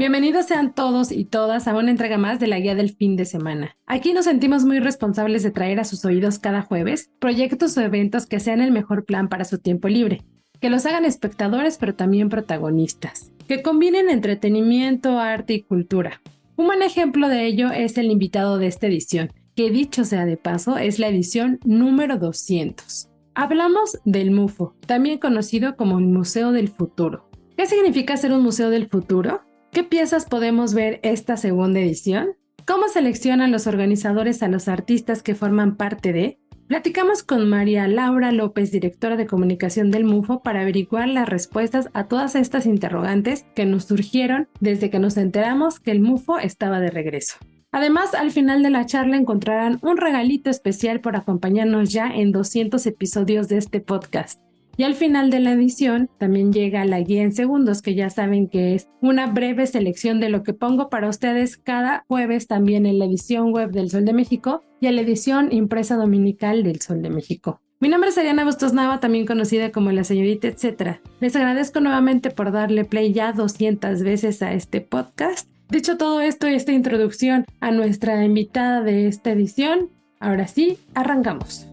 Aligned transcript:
Bienvenidos 0.00 0.46
sean 0.46 0.72
todos 0.72 1.12
y 1.12 1.26
todas 1.26 1.68
a 1.68 1.76
una 1.76 1.90
entrega 1.90 2.16
más 2.16 2.40
de 2.40 2.46
la 2.46 2.58
guía 2.58 2.74
del 2.74 2.88
fin 2.88 3.16
de 3.16 3.26
semana. 3.26 3.76
Aquí 3.84 4.14
nos 4.14 4.24
sentimos 4.24 4.64
muy 4.64 4.78
responsables 4.78 5.42
de 5.42 5.50
traer 5.50 5.78
a 5.78 5.84
sus 5.84 6.06
oídos 6.06 6.38
cada 6.38 6.62
jueves 6.62 7.10
proyectos 7.18 7.76
o 7.76 7.82
eventos 7.82 8.24
que 8.24 8.40
sean 8.40 8.62
el 8.62 8.72
mejor 8.72 9.04
plan 9.04 9.28
para 9.28 9.44
su 9.44 9.58
tiempo 9.58 9.88
libre, 9.88 10.22
que 10.58 10.70
los 10.70 10.86
hagan 10.86 11.04
espectadores 11.04 11.76
pero 11.76 11.96
también 11.96 12.30
protagonistas, 12.30 13.30
que 13.46 13.60
combinen 13.60 14.08
entretenimiento, 14.08 15.18
arte 15.18 15.52
y 15.52 15.62
cultura. 15.64 16.22
Un 16.56 16.64
buen 16.64 16.80
ejemplo 16.80 17.28
de 17.28 17.44
ello 17.44 17.70
es 17.70 17.98
el 17.98 18.10
invitado 18.10 18.56
de 18.56 18.68
esta 18.68 18.86
edición, 18.86 19.30
que 19.54 19.70
dicho 19.70 20.06
sea 20.06 20.24
de 20.24 20.38
paso 20.38 20.78
es 20.78 20.98
la 20.98 21.08
edición 21.08 21.58
número 21.62 22.16
200. 22.16 23.10
Hablamos 23.34 23.98
del 24.06 24.30
MUFO, 24.30 24.74
también 24.86 25.18
conocido 25.18 25.76
como 25.76 25.98
el 25.98 26.06
Museo 26.06 26.52
del 26.52 26.68
Futuro. 26.68 27.28
¿Qué 27.54 27.66
significa 27.66 28.16
ser 28.16 28.32
un 28.32 28.42
museo 28.42 28.70
del 28.70 28.88
futuro? 28.88 29.42
¿Qué 29.72 29.84
piezas 29.84 30.24
podemos 30.24 30.74
ver 30.74 30.98
esta 31.04 31.36
segunda 31.36 31.78
edición? 31.78 32.30
¿Cómo 32.66 32.88
seleccionan 32.88 33.52
los 33.52 33.68
organizadores 33.68 34.42
a 34.42 34.48
los 34.48 34.66
artistas 34.66 35.22
que 35.22 35.36
forman 35.36 35.76
parte 35.76 36.12
de? 36.12 36.40
Platicamos 36.66 37.22
con 37.22 37.48
María 37.48 37.86
Laura 37.86 38.32
López, 38.32 38.72
directora 38.72 39.16
de 39.16 39.28
comunicación 39.28 39.92
del 39.92 40.04
MUFO, 40.04 40.42
para 40.42 40.62
averiguar 40.62 41.06
las 41.06 41.28
respuestas 41.28 41.88
a 41.92 42.08
todas 42.08 42.34
estas 42.34 42.66
interrogantes 42.66 43.46
que 43.54 43.64
nos 43.64 43.84
surgieron 43.84 44.48
desde 44.58 44.90
que 44.90 44.98
nos 44.98 45.16
enteramos 45.16 45.78
que 45.78 45.92
el 45.92 46.00
MUFO 46.00 46.40
estaba 46.40 46.80
de 46.80 46.90
regreso. 46.90 47.36
Además, 47.70 48.14
al 48.14 48.32
final 48.32 48.64
de 48.64 48.70
la 48.70 48.86
charla 48.86 49.16
encontrarán 49.16 49.78
un 49.82 49.98
regalito 49.98 50.50
especial 50.50 51.00
por 51.00 51.14
acompañarnos 51.14 51.92
ya 51.92 52.08
en 52.08 52.32
200 52.32 52.84
episodios 52.86 53.46
de 53.46 53.58
este 53.58 53.80
podcast. 53.80 54.40
Y 54.80 54.82
al 54.82 54.94
final 54.94 55.28
de 55.28 55.40
la 55.40 55.52
edición 55.52 56.08
también 56.16 56.54
llega 56.54 56.86
la 56.86 57.00
guía 57.00 57.22
en 57.22 57.34
segundos, 57.34 57.82
que 57.82 57.94
ya 57.94 58.08
saben 58.08 58.48
que 58.48 58.74
es 58.74 58.88
una 59.02 59.26
breve 59.26 59.66
selección 59.66 60.20
de 60.20 60.30
lo 60.30 60.42
que 60.42 60.54
pongo 60.54 60.88
para 60.88 61.10
ustedes 61.10 61.58
cada 61.58 62.06
jueves 62.08 62.46
también 62.46 62.86
en 62.86 62.98
la 62.98 63.04
edición 63.04 63.52
web 63.52 63.72
del 63.72 63.90
Sol 63.90 64.06
de 64.06 64.14
México 64.14 64.62
y 64.80 64.86
en 64.86 64.96
la 64.96 65.02
edición 65.02 65.52
impresa 65.52 65.96
dominical 65.96 66.62
del 66.62 66.80
Sol 66.80 67.02
de 67.02 67.10
México. 67.10 67.60
Mi 67.78 67.90
nombre 67.90 68.08
es 68.08 68.16
Ariana 68.16 68.42
Bustos 68.42 68.72
Nava, 68.72 69.00
también 69.00 69.26
conocida 69.26 69.70
como 69.70 69.92
la 69.92 70.02
señorita 70.02 70.48
etcétera. 70.48 71.02
Les 71.20 71.36
agradezco 71.36 71.80
nuevamente 71.80 72.30
por 72.30 72.50
darle 72.50 72.86
play 72.86 73.12
ya 73.12 73.34
200 73.34 74.02
veces 74.02 74.40
a 74.40 74.54
este 74.54 74.80
podcast. 74.80 75.46
Dicho 75.68 75.98
todo 75.98 76.22
esto 76.22 76.48
y 76.48 76.54
esta 76.54 76.72
introducción 76.72 77.44
a 77.60 77.70
nuestra 77.70 78.24
invitada 78.24 78.80
de 78.80 79.08
esta 79.08 79.32
edición, 79.32 79.90
ahora 80.20 80.48
sí, 80.48 80.78
arrancamos. 80.94 81.69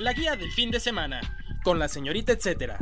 La 0.00 0.14
guía 0.14 0.34
del 0.34 0.50
fin 0.50 0.70
de 0.70 0.80
semana, 0.80 1.20
con 1.62 1.78
la 1.78 1.86
señorita 1.86 2.32
etcétera. 2.32 2.78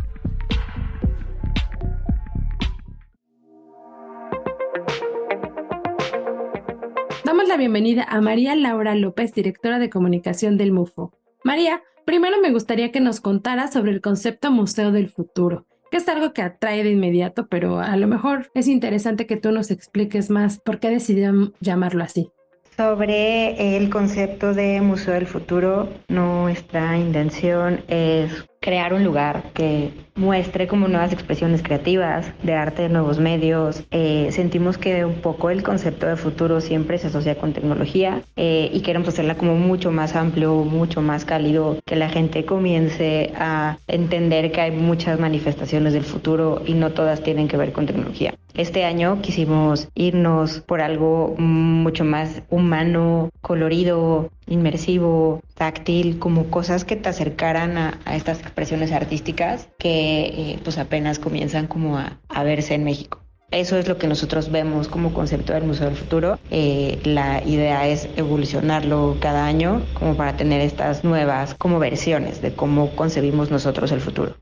Damos 7.25 7.49
la 7.49 7.57
bienvenida 7.57 8.05
a 8.05 8.21
María 8.21 8.55
Laura 8.55 8.95
López, 8.95 9.35
directora 9.35 9.81
de 9.81 9.91
comunicación 9.91 10.57
del 10.57 10.71
MUFO. 10.71 11.13
María, 11.43 11.83
primero 12.07 12.41
me 12.41 12.53
gustaría 12.53 12.93
que 12.93 13.01
nos 13.01 13.21
contara 13.21 13.67
sobre 13.67 13.91
el 13.91 14.01
concepto 14.01 14.53
Museo 14.53 14.93
del 14.93 15.11
Futuro, 15.11 15.67
que 15.91 15.97
es 15.97 16.09
algo 16.09 16.33
que 16.33 16.43
atrae 16.43 16.85
de 16.85 16.93
inmediato, 16.93 17.49
pero 17.49 17.81
a 17.81 17.97
lo 17.97 18.07
mejor 18.07 18.49
es 18.55 18.69
interesante 18.69 19.27
que 19.27 19.37
tú 19.37 19.51
nos 19.51 19.73
expliques 19.73 20.31
más 20.31 20.61
por 20.61 20.79
qué 20.79 20.89
decidieron 20.89 21.53
llamarlo 21.59 22.05
así. 22.05 22.31
Sobre 22.79 23.77
el 23.77 23.91
concepto 23.91 24.55
de 24.55 24.81
Museo 24.81 25.15
del 25.15 25.27
Futuro, 25.27 25.89
nuestra 26.07 26.97
intención 26.97 27.83
es 27.89 28.47
crear 28.61 28.93
un 28.93 29.05
lugar 29.05 29.51
que 29.55 29.93
muestre 30.15 30.67
como 30.67 30.89
nuevas 30.89 31.13
expresiones 31.13 31.63
creativas 31.63 32.33
de 32.43 32.55
arte 32.55 32.83
de 32.83 32.89
nuevos 32.89 33.19
medios. 33.19 33.85
Eh, 33.91 34.29
sentimos 34.33 34.77
que 34.77 35.05
un 35.05 35.21
poco 35.21 35.51
el 35.51 35.63
concepto 35.63 36.07
de 36.07 36.17
futuro 36.17 36.61
siempre 36.61 36.99
se 36.99 37.07
asocia 37.07 37.37
con 37.37 37.53
tecnología 37.53 38.23
eh, 38.37 38.69
y 38.73 38.81
queremos 38.81 39.09
hacerla 39.09 39.37
como 39.37 39.55
mucho 39.55 39.93
más 39.93 40.17
amplio, 40.17 40.65
mucho 40.65 41.01
más 41.03 41.25
cálido, 41.25 41.79
que 41.87 41.97
la 41.97 42.09
gente 42.09 42.45
comience 42.45 43.33
a 43.37 43.79
entender 43.87 44.51
que 44.51 44.61
hay 44.61 44.71
muchas 44.73 45.21
manifestaciones 45.21 45.93
del 45.93 46.05
futuro 46.05 46.63
y 46.67 46.75
no 46.75 46.91
todas 46.91 47.23
tienen 47.23 47.49
que 47.49 47.57
ver 47.57 47.73
con 47.73 47.87
tecnología. 47.87 48.35
Este 48.55 48.85
año 48.85 49.23
quisimos 49.23 49.89
irnos 49.95 50.61
por 50.61 50.81
algo 50.81 51.37
mucho 51.39 52.05
más 52.05 52.43
humano, 52.51 53.31
colorido, 53.41 54.31
inmersivo, 54.49 55.43
táctil, 55.55 56.19
como 56.19 56.51
cosas 56.51 56.85
que 56.85 56.97
te 56.97 57.09
acercaran 57.09 57.79
a, 57.79 57.99
a 58.05 58.17
estas 58.17 58.43
expresiones 58.49 58.93
artísticas 58.93 59.69
que 59.79 60.27
eh, 60.27 60.59
pues 60.65 60.79
apenas 60.79 61.19
comienzan 61.19 61.67
como 61.67 61.99
a, 61.99 62.43
verse 62.43 62.75
en 62.75 62.85
México. 62.85 63.21
Eso 63.51 63.79
es 63.79 63.89
lo 63.89 63.97
que 63.97 64.09
nosotros 64.09 64.51
vemos 64.51 64.89
como 64.89 65.15
concepto 65.15 65.55
del 65.55 65.65
Museo 65.65 65.87
del 65.87 65.97
Futuro. 65.97 66.39
Eh, 66.51 66.99
la 67.05 67.43
idea 67.47 67.87
es 67.89 68.09
evolucionarlo 68.17 69.17
cada 69.21 69.47
año 69.47 69.83
como 69.95 70.17
para 70.17 70.37
tener 70.37 70.61
estas 70.61 71.03
nuevas 71.03 71.55
como 71.55 71.79
versiones 71.79 72.43
de 72.43 72.53
cómo 72.53 72.91
concebimos 72.95 73.51
nosotros 73.51 73.91
el 73.93 74.01
futuro. 74.01 74.37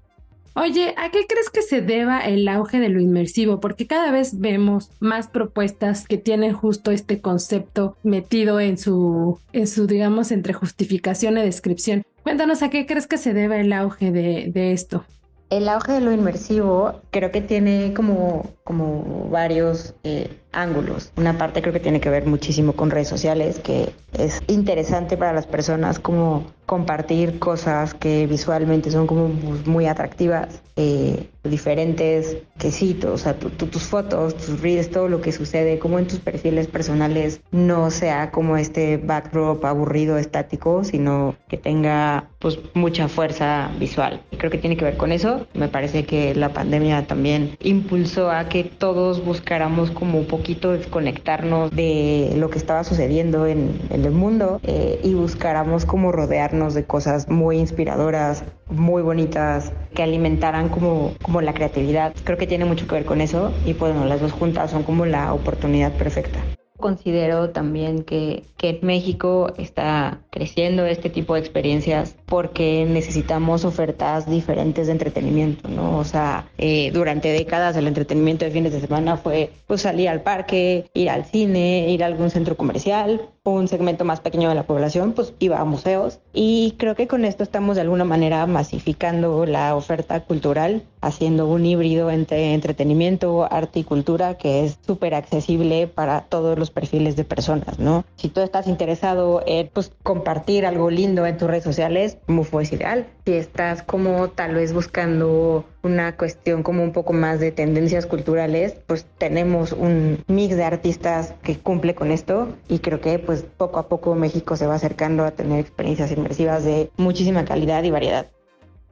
Oye, 0.58 0.94
¿a 0.96 1.10
qué 1.10 1.26
crees 1.28 1.50
que 1.50 1.60
se 1.60 1.82
deba 1.82 2.20
el 2.20 2.48
auge 2.48 2.80
de 2.80 2.88
lo 2.88 2.98
inmersivo? 2.98 3.60
Porque 3.60 3.86
cada 3.86 4.10
vez 4.10 4.40
vemos 4.40 4.90
más 5.00 5.28
propuestas 5.28 6.08
que 6.08 6.16
tienen 6.16 6.54
justo 6.54 6.92
este 6.92 7.20
concepto 7.20 7.94
metido 8.02 8.58
en 8.58 8.78
su, 8.78 9.38
en 9.52 9.66
su 9.66 9.86
digamos, 9.86 10.32
entre 10.32 10.54
justificación 10.54 11.36
y 11.36 11.42
descripción. 11.42 12.04
Cuéntanos, 12.22 12.62
¿a 12.62 12.70
qué 12.70 12.86
crees 12.86 13.06
que 13.06 13.18
se 13.18 13.34
debe 13.34 13.60
el 13.60 13.72
auge 13.74 14.10
de, 14.10 14.50
de 14.50 14.72
esto? 14.72 15.04
El 15.50 15.68
auge 15.68 15.92
de 15.92 16.00
lo 16.00 16.10
inmersivo 16.10 17.02
creo 17.10 17.30
que 17.30 17.42
tiene 17.42 17.92
como, 17.94 18.50
como 18.64 19.28
varios 19.30 19.94
eh, 20.04 20.38
ángulos. 20.52 21.12
Una 21.16 21.36
parte 21.36 21.60
creo 21.60 21.74
que 21.74 21.80
tiene 21.80 22.00
que 22.00 22.08
ver 22.08 22.24
muchísimo 22.24 22.72
con 22.72 22.90
redes 22.90 23.08
sociales, 23.08 23.60
que 23.60 23.90
es 24.18 24.40
interesante 24.48 25.18
para 25.18 25.34
las 25.34 25.46
personas 25.46 25.98
como 25.98 26.46
compartir 26.66 27.38
cosas 27.38 27.94
que 27.94 28.26
visualmente 28.26 28.90
son 28.90 29.06
como 29.06 29.28
muy 29.64 29.86
atractivas, 29.86 30.62
eh, 30.74 31.30
diferentes, 31.44 32.36
que 32.58 32.72
sí, 32.72 32.98
o 33.06 33.16
sea, 33.16 33.38
tu, 33.38 33.50
tu, 33.50 33.66
tus 33.66 33.84
fotos, 33.84 34.36
tus 34.36 34.60
reels, 34.60 34.90
todo 34.90 35.08
lo 35.08 35.20
que 35.20 35.30
sucede, 35.30 35.78
como 35.78 35.98
en 35.98 36.08
tus 36.08 36.18
perfiles 36.18 36.66
personales 36.66 37.40
no 37.52 37.90
sea 37.92 38.32
como 38.32 38.56
este 38.56 38.96
backdrop 38.96 39.64
aburrido, 39.64 40.18
estático, 40.18 40.82
sino 40.82 41.36
que 41.48 41.56
tenga 41.56 42.28
pues 42.40 42.58
mucha 42.74 43.08
fuerza 43.08 43.70
visual. 43.78 44.20
Creo 44.36 44.50
que 44.50 44.58
tiene 44.58 44.76
que 44.76 44.84
ver 44.84 44.96
con 44.96 45.12
eso. 45.12 45.46
Me 45.54 45.68
parece 45.68 46.04
que 46.04 46.34
la 46.34 46.52
pandemia 46.52 47.06
también 47.06 47.56
impulsó 47.60 48.30
a 48.30 48.48
que 48.48 48.64
todos 48.64 49.24
buscáramos 49.24 49.92
como 49.92 50.18
un 50.18 50.26
poquito 50.26 50.72
desconectarnos 50.72 51.70
de 51.70 52.34
lo 52.36 52.50
que 52.50 52.58
estaba 52.58 52.82
sucediendo 52.84 53.46
en, 53.46 53.80
en 53.90 54.04
el 54.04 54.12
mundo 54.12 54.60
eh, 54.64 55.00
y 55.02 55.14
buscáramos 55.14 55.86
como 55.86 56.10
rodearnos 56.10 56.55
de 56.56 56.84
cosas 56.84 57.28
muy 57.28 57.58
inspiradoras, 57.58 58.44
muy 58.70 59.02
bonitas, 59.02 59.72
que 59.94 60.02
alimentaran 60.02 60.68
como, 60.68 61.12
como 61.22 61.40
la 61.42 61.52
creatividad. 61.52 62.14
Creo 62.24 62.38
que 62.38 62.46
tiene 62.46 62.64
mucho 62.64 62.86
que 62.86 62.94
ver 62.94 63.04
con 63.04 63.20
eso 63.20 63.52
y 63.66 63.74
pues 63.74 63.92
bueno, 63.92 64.06
las 64.06 64.20
dos 64.20 64.32
juntas 64.32 64.70
son 64.70 64.82
como 64.82 65.04
la 65.04 65.32
oportunidad 65.34 65.92
perfecta. 65.92 66.40
Considero 66.78 67.50
también 67.50 68.02
que, 68.02 68.44
que 68.56 68.70
en 68.70 68.78
México 68.82 69.52
está 69.56 70.20
creciendo 70.30 70.84
este 70.84 71.10
tipo 71.10 71.34
de 71.34 71.40
experiencias 71.40 72.16
porque 72.26 72.86
necesitamos 72.88 73.64
ofertas 73.64 74.28
diferentes 74.28 74.86
de 74.86 74.92
entretenimiento, 74.92 75.68
¿no? 75.68 75.98
O 75.98 76.04
sea, 76.04 76.48
eh, 76.58 76.90
durante 76.92 77.28
décadas 77.28 77.76
el 77.76 77.86
entretenimiento 77.86 78.44
de 78.44 78.50
fines 78.50 78.72
de 78.72 78.80
semana 78.80 79.16
fue 79.16 79.50
pues 79.66 79.82
salir 79.82 80.08
al 80.08 80.22
parque, 80.22 80.86
ir 80.94 81.10
al 81.10 81.24
cine, 81.24 81.90
ir 81.90 82.02
a 82.02 82.06
algún 82.06 82.30
centro 82.30 82.56
comercial, 82.56 83.22
un 83.44 83.68
segmento 83.68 84.04
más 84.04 84.20
pequeño 84.20 84.48
de 84.48 84.54
la 84.54 84.64
población 84.64 85.12
pues 85.12 85.32
iba 85.38 85.60
a 85.60 85.64
museos 85.64 86.18
y 86.32 86.74
creo 86.78 86.94
que 86.94 87.06
con 87.06 87.24
esto 87.24 87.42
estamos 87.42 87.76
de 87.76 87.82
alguna 87.82 88.04
manera 88.04 88.46
masificando 88.46 89.46
la 89.46 89.74
oferta 89.74 90.20
cultural, 90.24 90.82
haciendo 91.06 91.46
un 91.46 91.64
híbrido 91.64 92.10
entre 92.10 92.54
entretenimiento, 92.54 93.46
arte 93.50 93.80
y 93.80 93.84
cultura 93.84 94.36
que 94.36 94.64
es 94.64 94.78
súper 94.86 95.14
accesible 95.14 95.86
para 95.86 96.22
todos 96.22 96.58
los 96.58 96.70
perfiles 96.70 97.16
de 97.16 97.24
personas, 97.24 97.78
¿no? 97.78 98.04
Si 98.16 98.28
tú 98.28 98.40
estás 98.40 98.66
interesado 98.66 99.42
en 99.46 99.68
pues, 99.72 99.92
compartir 100.02 100.66
algo 100.66 100.90
lindo 100.90 101.26
en 101.26 101.36
tus 101.36 101.48
redes 101.48 101.64
sociales, 101.64 102.18
MUFO 102.26 102.60
es 102.60 102.72
ideal. 102.72 103.06
Si 103.24 103.32
estás 103.32 103.82
como 103.82 104.28
tal 104.28 104.54
vez 104.54 104.72
buscando 104.72 105.64
una 105.82 106.16
cuestión 106.16 106.62
como 106.62 106.82
un 106.82 106.92
poco 106.92 107.12
más 107.12 107.40
de 107.40 107.52
tendencias 107.52 108.06
culturales, 108.06 108.74
pues 108.86 109.06
tenemos 109.18 109.72
un 109.72 110.24
mix 110.26 110.56
de 110.56 110.64
artistas 110.64 111.34
que 111.42 111.56
cumple 111.56 111.94
con 111.94 112.10
esto 112.10 112.48
y 112.68 112.80
creo 112.80 113.00
que 113.00 113.18
pues 113.18 113.44
poco 113.56 113.78
a 113.78 113.88
poco 113.88 114.14
México 114.14 114.56
se 114.56 114.66
va 114.66 114.74
acercando 114.74 115.24
a 115.24 115.30
tener 115.30 115.60
experiencias 115.60 116.10
inmersivas 116.10 116.64
de 116.64 116.90
muchísima 116.96 117.44
calidad 117.44 117.82
y 117.84 117.90
variedad. 117.90 118.26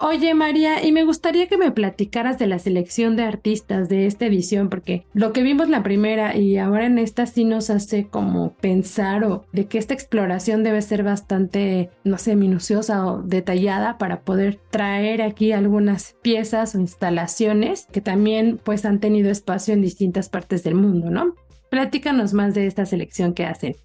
Oye 0.00 0.34
María, 0.34 0.84
y 0.84 0.90
me 0.90 1.04
gustaría 1.04 1.46
que 1.46 1.56
me 1.56 1.70
platicaras 1.70 2.36
de 2.38 2.48
la 2.48 2.58
selección 2.58 3.14
de 3.14 3.22
artistas 3.22 3.88
de 3.88 4.06
esta 4.06 4.26
edición, 4.26 4.68
porque 4.68 5.06
lo 5.14 5.32
que 5.32 5.42
vimos 5.42 5.68
la 5.68 5.84
primera 5.84 6.36
y 6.36 6.58
ahora 6.58 6.86
en 6.86 6.98
esta 6.98 7.26
sí 7.26 7.44
nos 7.44 7.70
hace 7.70 8.08
como 8.08 8.54
pensar 8.54 9.22
o 9.22 9.44
de 9.52 9.66
que 9.66 9.78
esta 9.78 9.94
exploración 9.94 10.64
debe 10.64 10.82
ser 10.82 11.04
bastante, 11.04 11.90
no 12.02 12.18
sé, 12.18 12.34
minuciosa 12.34 13.06
o 13.06 13.22
detallada 13.22 13.96
para 13.96 14.22
poder 14.22 14.58
traer 14.70 15.22
aquí 15.22 15.52
algunas 15.52 16.16
piezas 16.22 16.74
o 16.74 16.80
instalaciones 16.80 17.86
que 17.92 18.00
también 18.00 18.60
pues 18.62 18.84
han 18.84 18.98
tenido 18.98 19.30
espacio 19.30 19.74
en 19.74 19.80
distintas 19.80 20.28
partes 20.28 20.64
del 20.64 20.74
mundo, 20.74 21.08
¿no? 21.08 21.34
Platícanos 21.70 22.32
más 22.32 22.52
de 22.52 22.66
esta 22.66 22.84
selección 22.84 23.32
que 23.32 23.46
hacen. 23.46 23.76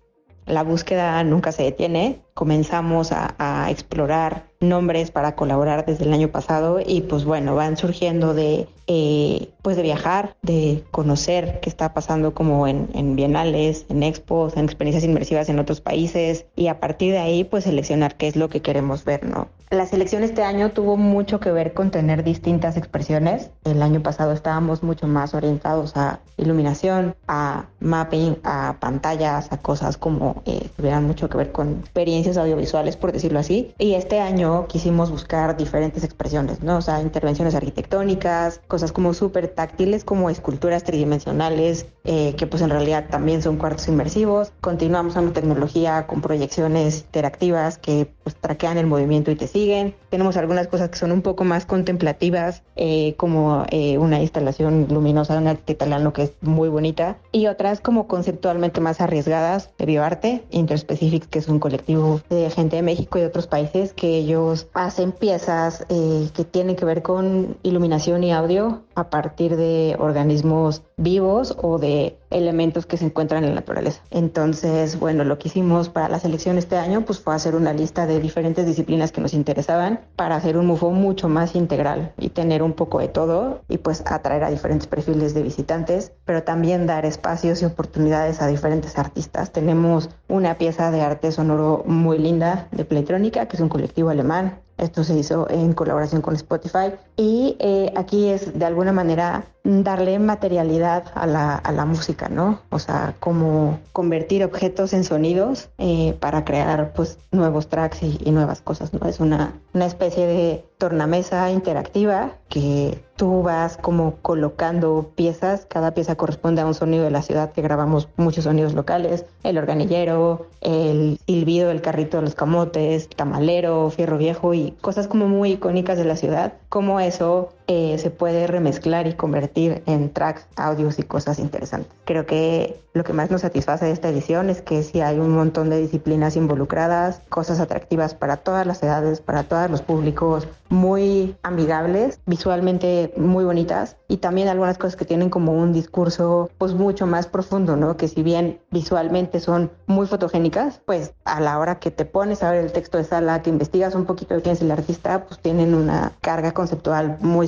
La 0.48 0.64
búsqueda 0.64 1.24
nunca 1.24 1.52
se 1.52 1.62
detiene. 1.62 2.20
Comenzamos 2.40 3.12
a, 3.12 3.36
a 3.38 3.70
explorar 3.70 4.46
nombres 4.62 5.12
para 5.12 5.36
colaborar 5.36 5.86
desde 5.86 6.06
el 6.06 6.14
año 6.14 6.30
pasado 6.30 6.80
y 6.86 7.02
pues 7.02 7.26
bueno, 7.26 7.54
van 7.54 7.76
surgiendo 7.76 8.34
de 8.34 8.66
eh, 8.88 9.50
pues 9.62 9.78
de 9.78 9.84
viajar, 9.84 10.36
de 10.42 10.84
conocer 10.92 11.60
qué 11.62 11.70
está 11.70 11.94
pasando 11.94 12.34
como 12.34 12.66
en, 12.68 12.90
en, 12.94 13.16
bienales, 13.16 13.86
en 13.90 14.02
expos, 14.04 14.58
en 14.58 14.66
experiencias 14.66 15.04
inmersivas 15.04 15.48
en 15.48 15.60
otros 15.60 15.80
países 15.80 16.46
y 16.56 16.68
a 16.68 16.80
partir 16.80 17.12
de 17.12 17.20
ahí 17.20 17.44
pues 17.44 17.66
seleccionar 17.66 18.16
qué 18.16 18.28
es 18.28 18.36
lo 18.36 18.50
que 18.50 18.62
queremos 18.62 19.06
ver, 19.06 19.24
¿no? 19.26 19.48
La 19.70 19.86
selección 19.86 20.24
este 20.24 20.42
año 20.42 20.72
tuvo 20.72 20.98
mucho 20.98 21.40
que 21.40 21.52
ver 21.52 21.76
con 21.76 21.92
tener 21.92 22.24
distintas 22.24 22.76
expresiones. 22.76 23.52
El 23.64 23.84
año 23.84 24.02
pasado 24.02 24.32
estábamos 24.32 24.82
mucho 24.82 25.06
más 25.06 25.36
orientados 25.36 25.96
a 25.96 26.20
iluminación, 26.38 27.16
a 27.28 27.66
mapping, 27.80 28.40
a 28.44 28.78
pantallas, 28.80 29.52
a 29.52 29.58
cosas 29.58 29.98
como 29.98 30.42
eh, 30.48 30.68
tuvieran 30.76 31.06
mucho 31.06 31.30
que 31.30 31.38
ver 31.38 31.52
con 31.52 31.82
experiencias 31.82 32.29
audiovisuales, 32.38 32.98
por 32.98 33.12
decirlo 33.12 33.40
así. 33.40 33.74
Y 33.78 33.94
este 33.94 34.20
año 34.20 34.68
quisimos 34.68 35.12
buscar 35.12 35.58
diferentes 35.58 36.04
expresiones, 36.04 36.62
¿no? 36.62 36.78
O 36.78 36.82
sea, 36.82 37.02
intervenciones 37.02 37.56
arquitectónicas, 37.56 38.62
cosas 38.68 38.92
como 38.92 39.14
súper 39.14 39.48
táctiles, 39.48 40.04
como 40.04 40.30
esculturas 40.30 40.84
tridimensionales, 40.84 41.86
eh, 42.06 42.36
que 42.38 42.48
pues 42.48 42.62
en 42.62 42.70
realidad 42.70 43.06
también 43.10 43.42
son 43.42 43.58
cuartos 43.58 43.88
inmersivos. 43.88 44.52
Continuamos 44.62 45.16
una 45.16 45.34
tecnología 45.34 46.08
con 46.08 46.22
proyecciones 46.22 47.02
interactivas 47.02 47.78
que 47.78 48.12
pues 48.24 48.36
traquean 48.36 48.78
el 48.78 48.88
movimiento 48.88 49.32
y 49.32 49.36
te 49.36 49.48
siguen. 49.48 49.96
Tenemos 50.10 50.38
algunas 50.38 50.68
cosas 50.68 50.90
que 50.90 50.98
son 50.98 51.12
un 51.12 51.22
poco 51.22 51.44
más 51.44 51.66
contemplativas, 51.66 52.64
eh, 52.76 53.16
como 53.18 53.66
eh, 53.70 53.98
una 53.98 54.22
instalación 54.22 54.88
luminosa 54.90 55.34
de 55.34 55.42
un 55.42 55.48
arquitecto 55.48 55.86
italiano 55.86 56.14
que 56.14 56.24
es 56.24 56.34
muy 56.42 56.70
bonita, 56.70 57.18
y 57.32 57.48
otras 57.48 57.82
como 57.82 58.08
conceptualmente 58.08 58.82
más 58.82 59.02
arriesgadas 59.02 59.70
de 59.78 59.86
bioarte, 59.86 60.44
Interspecifics, 60.52 61.28
que 61.28 61.40
es 61.40 61.48
un 61.48 61.60
colectivo 61.60 62.19
de 62.30 62.50
gente 62.50 62.76
de 62.76 62.82
México 62.82 63.18
y 63.18 63.22
de 63.22 63.28
otros 63.28 63.48
países 63.48 63.94
que 63.94 64.18
ellos 64.18 64.68
hacen 64.74 65.12
piezas 65.12 65.86
eh, 65.90 66.30
que 66.34 66.44
tienen 66.44 66.76
que 66.76 66.86
ver 66.86 67.02
con 67.02 67.58
iluminación 67.64 68.24
y 68.24 68.32
audio 68.32 68.82
a 68.96 69.10
partir 69.10 69.56
de 69.56 69.96
organismos 70.00 70.82
vivos 70.98 71.56
o 71.62 71.78
de 71.80 72.18
elementos 72.30 72.86
que 72.86 72.98
se 72.98 73.06
encuentran 73.06 73.44
en 73.44 73.50
la 73.52 73.56
naturaleza. 73.56 74.02
Entonces, 74.12 75.00
bueno, 75.00 75.24
lo 75.24 75.40
que 75.40 75.48
hicimos 75.48 75.90
para 75.90 76.10
la 76.10 76.20
selección 76.20 76.58
este 76.58 76.78
año 76.78 77.06
pues 77.06 77.20
fue 77.20 77.36
hacer 77.36 77.56
una 77.56 77.74
lista 77.74 78.06
de 78.06 78.20
diferentes 78.20 78.66
disciplinas 78.66 79.12
que 79.12 79.22
nos 79.22 79.34
interesaban 79.34 80.02
para 80.16 80.36
hacer 80.36 80.58
un 80.58 80.68
MUFO 80.68 80.92
mucho 80.92 81.30
más 81.30 81.56
integral 81.56 82.14
y 82.18 82.30
tener 82.30 82.64
un 82.64 82.74
poco 82.74 83.00
de 83.00 83.08
todo 83.08 83.62
y 83.68 83.78
pues 83.78 84.04
atraer 84.06 84.44
a 84.44 84.50
diferentes 84.50 84.88
perfiles 84.88 85.34
de 85.34 85.44
visitantes, 85.44 86.12
pero 86.26 86.44
también 86.44 86.88
dar 86.88 87.06
espacios 87.06 87.62
y 87.62 87.66
oportunidades 87.66 88.42
a 88.42 88.48
diferentes 88.48 88.98
artistas. 88.98 89.52
Tenemos 89.52 90.10
una 90.28 90.58
pieza 90.58 90.92
de 90.92 91.02
arte 91.02 91.32
sonoro 91.32 91.84
muy 91.86 92.18
linda 92.18 92.68
de 92.72 92.86
Playtrónica, 92.86 93.48
que 93.48 93.58
es 93.58 93.62
un 93.62 93.70
colectivo 93.70 94.10
alemán 94.10 94.60
esto 94.80 95.04
se 95.04 95.18
hizo 95.18 95.50
en 95.50 95.74
colaboración 95.74 96.22
con 96.22 96.36
Spotify 96.36 96.94
y 97.18 97.58
eh, 97.60 97.92
aquí 97.96 98.30
es 98.30 98.58
de 98.58 98.66
alguna 98.66 98.94
manera 98.94 99.44
darle 99.64 100.20
materialidad 100.20 101.06
a 101.16 101.28
la, 101.28 101.56
a 101.56 101.72
la 101.72 101.86
música, 101.86 102.30
¿no? 102.30 102.62
O 102.70 102.80
sea, 102.80 103.16
como 103.20 103.80
convertir 103.94 104.44
objetos 104.44 104.94
en 104.94 105.04
sonidos 105.04 105.70
eh, 105.78 106.16
para 106.20 106.46
crear 106.46 106.94
pues 106.94 107.18
nuevos 107.32 107.68
tracks 107.68 108.02
y, 108.04 108.32
nuevas 108.32 108.62
cosas, 108.62 108.94
¿no? 108.94 109.08
Es 109.08 109.20
una, 109.20 109.54
una 109.74 109.86
especie 109.86 110.26
de 110.26 110.66
tornamesa 110.78 111.52
interactiva 111.52 112.32
que 112.48 113.04
tú 113.18 113.44
vas 113.44 113.76
como 113.76 114.16
colocando 114.22 115.12
piezas, 115.16 115.66
cada 115.66 115.94
pieza 115.94 116.16
corresponde 116.16 116.62
a 116.62 116.66
un 116.66 116.74
sonido 116.74 117.04
de 117.04 117.12
la 117.12 117.22
ciudad 117.22 117.52
que 117.52 117.62
grabamos 117.62 118.08
muchos 118.16 118.46
sonidos 118.46 118.74
locales, 118.74 119.26
el 119.44 119.58
organillero, 119.58 120.48
el 120.62 121.20
silbido 121.28 121.68
del 121.68 121.82
carrito 121.82 122.18
de 122.18 122.24
los 122.24 122.36
camotes, 122.36 123.10
tamalero, 123.10 123.90
fierro 123.90 124.18
viejo 124.18 124.54
y 124.54 124.72
cosas 124.80 125.08
como 125.08 125.28
muy 125.28 125.54
icónicas 125.54 125.98
de 125.98 126.06
la 126.06 126.16
ciudad, 126.16 126.54
como 126.70 127.02
eso 127.02 127.50
eh, 127.72 128.00
se 128.00 128.10
puede 128.10 128.48
remezclar 128.48 129.06
y 129.06 129.14
convertir 129.14 129.84
en 129.86 130.12
tracks, 130.12 130.48
audios 130.56 130.98
y 130.98 131.04
cosas 131.04 131.38
interesantes. 131.38 131.94
Creo 132.04 132.26
que 132.26 132.82
lo 132.94 133.04
que 133.04 133.14
más 133.14 133.30
nos 133.30 133.42
satisface 133.42 133.86
de 133.86 133.92
esta 133.92 134.10
edición 134.10 134.50
es 134.50 134.64
que 134.64 134.82
sí 134.82 135.02
hay 135.02 135.20
un 135.20 135.36
montón 135.36 135.70
de 135.70 135.80
disciplinas 135.80 136.36
involucradas, 136.36 137.22
cosas 137.30 137.60
atractivas 137.60 138.16
para 138.16 138.38
todas 138.38 138.66
las 138.66 138.82
edades, 138.82 139.22
para 139.22 139.44
todos 139.44 139.70
los 139.70 139.84
públicos, 139.84 140.48
muy 140.70 141.36
amigables, 141.44 142.20
visualmente 142.26 143.14
muy 143.16 143.46
bonitas 143.46 143.98
y 144.10 144.18
también 144.18 144.48
algunas 144.48 144.80
cosas 144.80 144.96
que 144.96 145.06
tienen 145.06 145.30
como 145.30 145.54
un 145.54 145.72
discurso 145.72 146.50
pues 146.58 146.74
mucho 146.74 147.06
más 147.06 147.28
profundo, 147.28 147.76
¿no? 147.78 147.96
Que 147.96 148.08
si 148.08 148.24
bien 148.24 148.60
visualmente 148.72 149.40
son 149.40 149.72
muy 149.86 150.08
fotogénicas, 150.08 150.82
pues 150.84 151.14
a 151.26 151.40
la 151.40 151.60
hora 151.60 151.80
que 151.80 151.92
te 151.92 152.06
pones 152.06 152.42
a 152.42 152.50
ver 152.50 152.66
el 152.66 152.72
texto 152.72 152.98
de 152.98 153.04
sala, 153.04 153.44
que 153.44 153.52
investigas 153.52 153.94
un 153.94 154.06
poquito 154.06 154.36
quién 154.42 154.54
es 154.54 154.62
el 154.62 154.72
artista, 154.72 155.26
pues 155.26 155.40
tienen 155.40 155.76
una 155.76 156.14
carga 156.22 156.54
conceptual 156.54 157.18
muy 157.22 157.48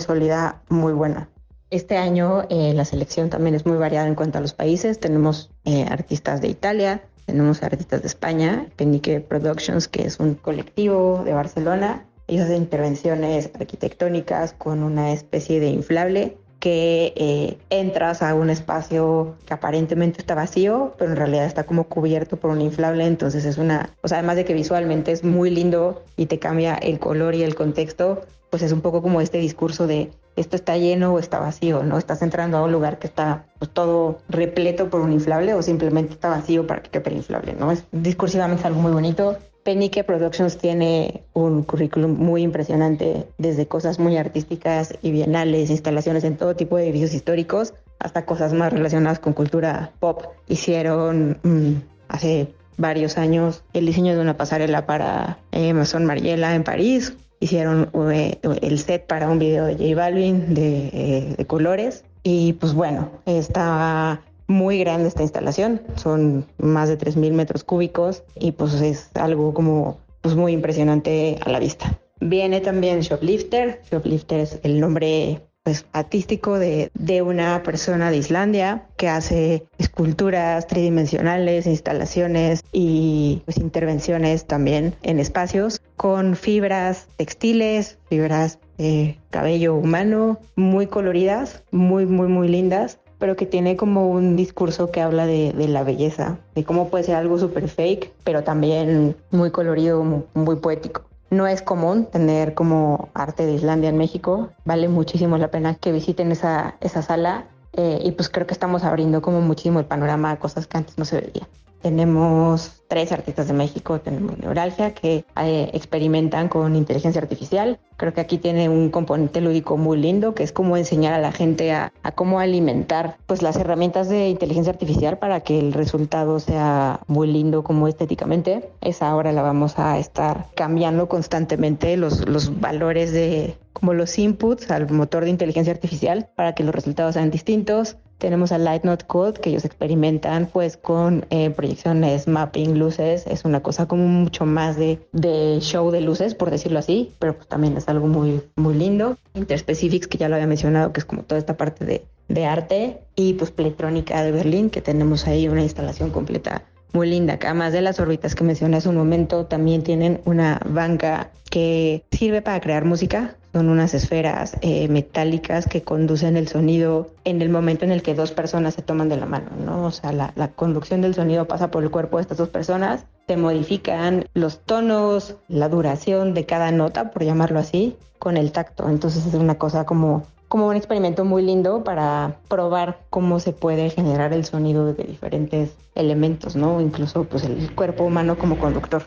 muy 0.69 0.93
buena. 0.93 1.29
Este 1.71 1.97
año 1.97 2.43
eh, 2.49 2.73
la 2.75 2.85
selección 2.85 3.29
también 3.29 3.55
es 3.55 3.65
muy 3.65 3.77
variada 3.77 4.07
en 4.07 4.13
cuanto 4.13 4.37
a 4.37 4.41
los 4.41 4.53
países. 4.53 4.99
Tenemos 4.99 5.49
eh, 5.65 5.87
artistas 5.89 6.41
de 6.41 6.49
Italia, 6.49 7.01
tenemos 7.25 7.63
artistas 7.63 8.01
de 8.01 8.07
España, 8.07 8.67
Penique 8.75 9.19
Productions, 9.19 9.87
que 9.87 10.03
es 10.03 10.19
un 10.19 10.35
colectivo 10.35 11.23
de 11.25 11.33
Barcelona. 11.33 12.05
Ellos 12.27 12.45
hacen 12.45 12.57
intervenciones 12.57 13.49
arquitectónicas 13.55 14.53
con 14.53 14.83
una 14.83 15.11
especie 15.11 15.59
de 15.59 15.69
inflable 15.69 16.37
que 16.61 17.11
eh, 17.15 17.57
entras 17.71 18.21
a 18.21 18.35
un 18.35 18.51
espacio 18.51 19.35
que 19.47 19.53
aparentemente 19.55 20.21
está 20.21 20.35
vacío, 20.35 20.93
pero 20.97 21.09
en 21.09 21.17
realidad 21.17 21.45
está 21.45 21.63
como 21.63 21.85
cubierto 21.85 22.37
por 22.37 22.51
un 22.51 22.61
inflable, 22.61 23.05
entonces 23.07 23.45
es 23.45 23.57
una, 23.57 23.89
o 24.03 24.07
sea, 24.07 24.19
además 24.19 24.35
de 24.35 24.45
que 24.45 24.53
visualmente 24.53 25.11
es 25.11 25.23
muy 25.23 25.49
lindo 25.49 26.03
y 26.15 26.27
te 26.27 26.37
cambia 26.37 26.75
el 26.75 26.99
color 26.99 27.33
y 27.33 27.41
el 27.41 27.55
contexto, 27.55 28.21
pues 28.51 28.61
es 28.61 28.71
un 28.71 28.81
poco 28.81 29.01
como 29.01 29.21
este 29.21 29.39
discurso 29.39 29.87
de 29.87 30.11
esto 30.35 30.55
está 30.55 30.77
lleno 30.77 31.13
o 31.15 31.19
está 31.19 31.39
vacío, 31.39 31.83
¿no? 31.83 31.97
Estás 31.97 32.21
entrando 32.21 32.57
a 32.57 32.63
un 32.63 32.71
lugar 32.71 32.99
que 32.99 33.07
está 33.07 33.45
pues, 33.57 33.71
todo 33.71 34.19
repleto 34.29 34.89
por 34.89 35.01
un 35.01 35.11
inflable 35.11 35.55
o 35.55 35.61
simplemente 35.63 36.13
está 36.13 36.29
vacío 36.29 36.67
para 36.67 36.83
que 36.83 36.91
quepe 36.91 37.09
el 37.09 37.17
inflable, 37.17 37.53
¿no? 37.53 37.71
Es 37.71 37.85
discursivamente 37.91 38.67
algo 38.67 38.81
muy 38.81 38.91
bonito. 38.91 39.37
Penique 39.63 40.03
Productions 40.03 40.57
tiene 40.57 41.23
un 41.33 41.63
currículum 41.63 42.17
muy 42.17 42.41
impresionante, 42.41 43.27
desde 43.37 43.67
cosas 43.67 43.99
muy 43.99 44.17
artísticas 44.17 44.95
y 45.01 45.11
bienales, 45.11 45.69
instalaciones 45.69 46.23
en 46.23 46.37
todo 46.37 46.55
tipo 46.55 46.77
de 46.77 46.85
edificios 46.85 47.13
históricos, 47.13 47.73
hasta 47.99 48.25
cosas 48.25 48.53
más 48.53 48.73
relacionadas 48.73 49.19
con 49.19 49.33
cultura 49.33 49.91
pop. 49.99 50.23
Hicieron 50.47 51.37
mmm, 51.43 51.73
hace 52.07 52.47
varios 52.77 53.17
años 53.17 53.63
el 53.73 53.85
diseño 53.85 54.15
de 54.15 54.21
una 54.21 54.37
pasarela 54.37 54.87
para 54.87 55.37
Amazon 55.51 56.05
Mariela 56.05 56.55
en 56.55 56.63
París, 56.63 57.13
hicieron 57.39 57.89
eh, 58.11 58.39
el 58.61 58.79
set 58.79 59.05
para 59.05 59.29
un 59.29 59.37
video 59.37 59.65
de 59.65 59.73
J 59.73 59.95
Balvin 59.95 60.53
de, 60.53 60.87
eh, 60.87 61.35
de 61.37 61.45
colores 61.45 62.03
y 62.23 62.53
pues 62.53 62.73
bueno, 62.73 63.11
está 63.25 64.21
muy 64.51 64.77
grande 64.79 65.07
esta 65.07 65.23
instalación, 65.23 65.81
son 65.95 66.45
más 66.59 66.89
de 66.89 66.97
3.000 66.97 67.31
metros 67.31 67.63
cúbicos 67.63 68.23
y 68.35 68.51
pues 68.51 68.73
es 68.75 69.09
algo 69.15 69.53
como 69.53 69.97
pues 70.21 70.35
muy 70.35 70.53
impresionante 70.53 71.39
a 71.43 71.49
la 71.49 71.59
vista. 71.59 71.99
Viene 72.19 72.61
también 72.61 72.99
Shoplifter, 72.99 73.81
Shoplifter 73.89 74.41
es 74.41 74.59
el 74.61 74.79
nombre 74.79 75.41
pues, 75.63 75.85
artístico 75.93 76.59
de, 76.59 76.91
de, 76.93 77.23
una 77.23 77.63
persona 77.63 78.11
de 78.11 78.17
Islandia 78.17 78.87
que 78.97 79.09
hace 79.09 79.63
esculturas 79.79 80.67
tridimensionales, 80.67 81.65
instalaciones 81.65 82.63
y 82.71 83.41
pues, 83.45 83.57
intervenciones 83.57 84.45
también 84.45 84.93
en 85.01 85.19
espacios 85.19 85.81
con 85.97 86.35
fibras 86.35 87.07
textiles, 87.17 87.97
fibras 88.09 88.59
de 88.77 89.17
cabello 89.31 89.75
humano, 89.75 90.39
muy 90.55 90.85
coloridas, 90.85 91.63
muy, 91.71 92.05
muy, 92.05 92.27
muy 92.27 92.47
lindas 92.47 92.99
pero 93.21 93.35
que 93.35 93.45
tiene 93.45 93.77
como 93.77 94.09
un 94.09 94.35
discurso 94.35 94.89
que 94.89 94.99
habla 94.99 95.27
de, 95.27 95.53
la 95.67 95.83
belleza, 95.83 96.39
de 96.55 96.63
cómo 96.63 96.89
puede 96.89 97.03
ser 97.03 97.15
algo 97.15 97.37
súper 97.37 97.69
fake, 97.69 98.11
pero 98.23 98.43
también 98.43 99.15
muy 99.29 99.51
colorido, 99.51 100.03
muy, 100.33 100.55
poético. 100.55 101.03
No 101.29 101.45
es 101.45 101.61
común 101.61 102.07
tener 102.07 102.55
como 102.55 103.09
arte 103.13 103.45
de 103.45 103.53
Islandia 103.53 103.89
en 103.89 103.97
México. 103.97 104.49
Vale 104.65 104.87
muchísimo 104.87 105.37
la 105.37 105.49
pena 105.49 105.75
que 105.75 105.91
visiten 105.91 106.31
esa, 106.31 106.75
esa 106.81 107.03
sala. 107.03 107.45
Eh, 107.73 107.99
y 108.03 108.11
pues 108.13 108.27
creo 108.27 108.47
que 108.47 108.53
estamos 108.53 108.83
abriendo 108.83 109.21
como 109.21 109.39
muchísimo 109.39 109.79
el 109.79 109.85
panorama 109.85 110.31
a 110.31 110.39
cosas 110.39 110.65
que 110.65 110.77
antes 110.77 110.97
no 110.97 111.05
se 111.05 111.21
veían. 111.21 111.47
Tenemos 111.81 112.83
tres 112.87 113.11
artistas 113.11 113.47
de 113.47 113.53
México, 113.53 114.01
tenemos 114.01 114.37
Neuralgia, 114.37 114.93
que 114.93 115.25
eh, 115.37 115.69
experimentan 115.73 116.49
con 116.49 116.75
inteligencia 116.75 117.21
artificial. 117.21 117.79
Creo 117.97 118.13
que 118.13 118.21
aquí 118.21 118.37
tiene 118.37 118.69
un 118.69 118.89
componente 118.89 119.41
lúdico 119.41 119.77
muy 119.77 119.97
lindo, 119.97 120.35
que 120.35 120.43
es 120.43 120.51
como 120.51 120.77
enseñar 120.77 121.13
a 121.13 121.19
la 121.19 121.31
gente 121.31 121.71
a, 121.71 121.93
a, 122.03 122.11
cómo 122.11 122.39
alimentar 122.39 123.17
pues 123.25 123.41
las 123.41 123.55
herramientas 123.55 124.09
de 124.09 124.29
inteligencia 124.29 124.73
artificial 124.73 125.17
para 125.17 125.39
que 125.39 125.57
el 125.57 125.73
resultado 125.73 126.39
sea 126.39 126.99
muy 127.07 127.27
lindo 127.31 127.63
como 127.63 127.87
estéticamente. 127.87 128.69
Esa 128.81 129.15
hora 129.15 129.31
la 129.31 129.41
vamos 129.41 129.79
a 129.79 129.97
estar 129.97 130.47
cambiando 130.55 131.07
constantemente 131.07 131.95
los, 131.97 132.27
los 132.27 132.59
valores 132.59 133.11
de 133.11 133.55
como 133.73 133.93
los 133.93 134.19
inputs 134.19 134.69
al 134.69 134.91
motor 134.91 135.23
de 135.23 135.29
inteligencia 135.29 135.73
artificial 135.73 136.29
para 136.35 136.53
que 136.53 136.63
los 136.63 136.75
resultados 136.75 137.15
sean 137.15 137.31
distintos. 137.31 137.97
Tenemos 138.21 138.51
a 138.51 138.59
Light 138.59 138.83
Not 138.83 139.07
Code, 139.07 139.41
que 139.41 139.49
ellos 139.49 139.65
experimentan 139.65 140.45
pues 140.45 140.77
con 140.77 141.25
eh, 141.31 141.49
proyecciones, 141.49 142.27
mapping, 142.27 142.77
luces. 142.77 143.25
Es 143.25 143.45
una 143.45 143.61
cosa 143.61 143.87
como 143.87 144.05
mucho 144.05 144.45
más 144.45 144.77
de, 144.77 144.99
de, 145.11 145.57
show 145.59 145.89
de 145.89 146.01
luces, 146.01 146.35
por 146.35 146.51
decirlo 146.51 146.77
así, 146.77 147.11
pero 147.17 147.35
pues 147.35 147.47
también 147.47 147.75
es 147.77 147.87
algo 147.87 148.05
muy, 148.05 148.43
muy 148.55 148.75
lindo. 148.75 149.17
Interspecifics, 149.33 150.05
que 150.05 150.19
ya 150.19 150.29
lo 150.29 150.35
había 150.35 150.45
mencionado, 150.45 150.93
que 150.93 150.99
es 150.99 151.05
como 151.05 151.23
toda 151.23 151.39
esta 151.39 151.57
parte 151.57 151.83
de, 151.83 152.05
de 152.27 152.45
arte. 152.45 152.99
Y 153.15 153.33
pues 153.33 153.49
Playtrónica 153.49 154.21
de 154.21 154.31
Berlín, 154.31 154.69
que 154.69 154.81
tenemos 154.81 155.25
ahí 155.25 155.47
una 155.47 155.63
instalación 155.63 156.11
completa 156.11 156.61
muy 156.93 157.09
linda. 157.09 157.37
Además 157.41 157.73
de 157.73 157.81
las 157.81 157.99
órbitas 157.99 158.35
que 158.35 158.43
mencioné 158.43 158.77
hace 158.77 158.89
un 158.89 158.95
momento, 158.95 159.45
también 159.45 159.83
tienen 159.83 160.21
una 160.25 160.59
banca 160.65 161.29
que 161.49 162.03
sirve 162.11 162.41
para 162.41 162.59
crear 162.61 162.85
música. 162.85 163.35
Son 163.51 163.67
unas 163.67 163.93
esferas 163.93 164.55
eh, 164.61 164.87
metálicas 164.87 165.67
que 165.67 165.81
conducen 165.81 166.37
el 166.37 166.47
sonido 166.47 167.09
en 167.25 167.41
el 167.41 167.49
momento 167.49 167.83
en 167.83 167.91
el 167.91 168.01
que 168.01 168.15
dos 168.15 168.31
personas 168.31 168.75
se 168.75 168.81
toman 168.81 169.09
de 169.09 169.17
la 169.17 169.25
mano, 169.25 169.49
¿no? 169.65 169.85
O 169.85 169.91
sea, 169.91 170.13
la, 170.13 170.31
la 170.35 170.47
conducción 170.47 171.01
del 171.01 171.13
sonido 171.13 171.45
pasa 171.45 171.69
por 171.69 171.83
el 171.83 171.91
cuerpo 171.91 172.17
de 172.17 172.21
estas 172.21 172.37
dos 172.37 172.47
personas, 172.47 173.03
se 173.27 173.35
modifican 173.35 174.25
los 174.33 174.59
tonos, 174.59 175.35
la 175.49 175.67
duración 175.67 176.33
de 176.33 176.45
cada 176.45 176.71
nota, 176.71 177.11
por 177.11 177.25
llamarlo 177.25 177.59
así, 177.59 177.97
con 178.19 178.37
el 178.37 178.53
tacto. 178.53 178.87
Entonces 178.87 179.25
es 179.25 179.33
una 179.33 179.55
cosa 179.55 179.85
como 179.85 180.25
como 180.51 180.67
un 180.67 180.75
experimento 180.75 181.23
muy 181.23 181.43
lindo 181.43 181.81
para 181.85 182.35
probar 182.49 182.99
cómo 183.09 183.39
se 183.39 183.53
puede 183.53 183.89
generar 183.89 184.33
el 184.33 184.43
sonido 184.43 184.93
de 184.93 185.05
diferentes 185.05 185.77
elementos, 185.95 186.57
¿no? 186.57 186.81
Incluso 186.81 187.23
pues 187.23 187.45
el 187.45 187.73
cuerpo 187.73 188.03
humano 188.03 188.37
como 188.37 188.59
conductor. 188.59 189.03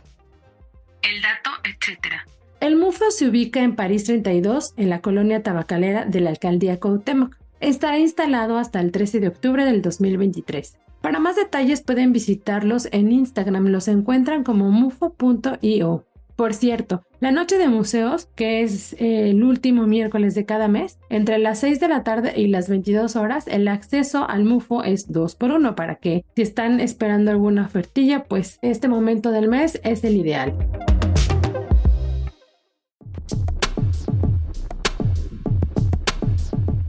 El 1.02 1.20
dato, 1.20 1.50
etcétera. 1.64 2.26
El 2.60 2.76
MUFO 2.76 3.10
se 3.10 3.28
ubica 3.28 3.60
en 3.60 3.76
París 3.76 4.04
32, 4.04 4.72
en 4.78 4.88
la 4.88 5.02
colonia 5.02 5.42
tabacalera 5.42 6.06
de 6.06 6.20
la 6.20 6.30
alcaldía 6.30 6.80
Cuauhtémoc. 6.80 7.36
Estará 7.60 7.98
instalado 7.98 8.56
hasta 8.56 8.80
el 8.80 8.90
13 8.90 9.20
de 9.20 9.28
octubre 9.28 9.66
del 9.66 9.82
2023. 9.82 10.78
Para 11.02 11.18
más 11.18 11.36
detalles 11.36 11.82
pueden 11.82 12.14
visitarlos 12.14 12.88
en 12.90 13.12
Instagram, 13.12 13.66
los 13.66 13.86
encuentran 13.88 14.44
como 14.44 14.70
mufo.io. 14.70 16.06
Por 16.37 16.53
cierto, 16.53 17.05
la 17.21 17.31
noche 17.31 17.59
de 17.59 17.69
museos, 17.69 18.29
que 18.35 18.62
es 18.62 18.95
eh, 18.95 19.31
el 19.31 19.45
último 19.45 19.87
miércoles 19.87 20.35
de 20.35 20.45
cada 20.45 20.67
mes, 20.67 20.99
entre 21.09 21.38
las 21.38 21.61
6 21.61 21.79
de 21.79 21.88
la 21.88 22.03
tarde 22.03 22.33
y 22.37 22.49
las 22.49 22.69
22 22.69 23.14
horas, 23.14 23.47
el 23.47 23.69
acceso 23.69 24.29
al 24.29 24.45
MUFO 24.45 24.83
es 24.83 25.12
2 25.12 25.37
por 25.37 25.53
1 25.53 25.76
para 25.76 25.97
que 25.97 26.25
si 26.35 26.43
están 26.43 26.81
esperando 26.81 27.31
alguna 27.31 27.67
ofertilla, 27.67 28.25
pues 28.25 28.59
este 28.62 28.88
momento 28.88 29.31
del 29.31 29.49
mes 29.49 29.81
es 29.85 30.03
el 30.03 30.17
ideal. 30.17 30.55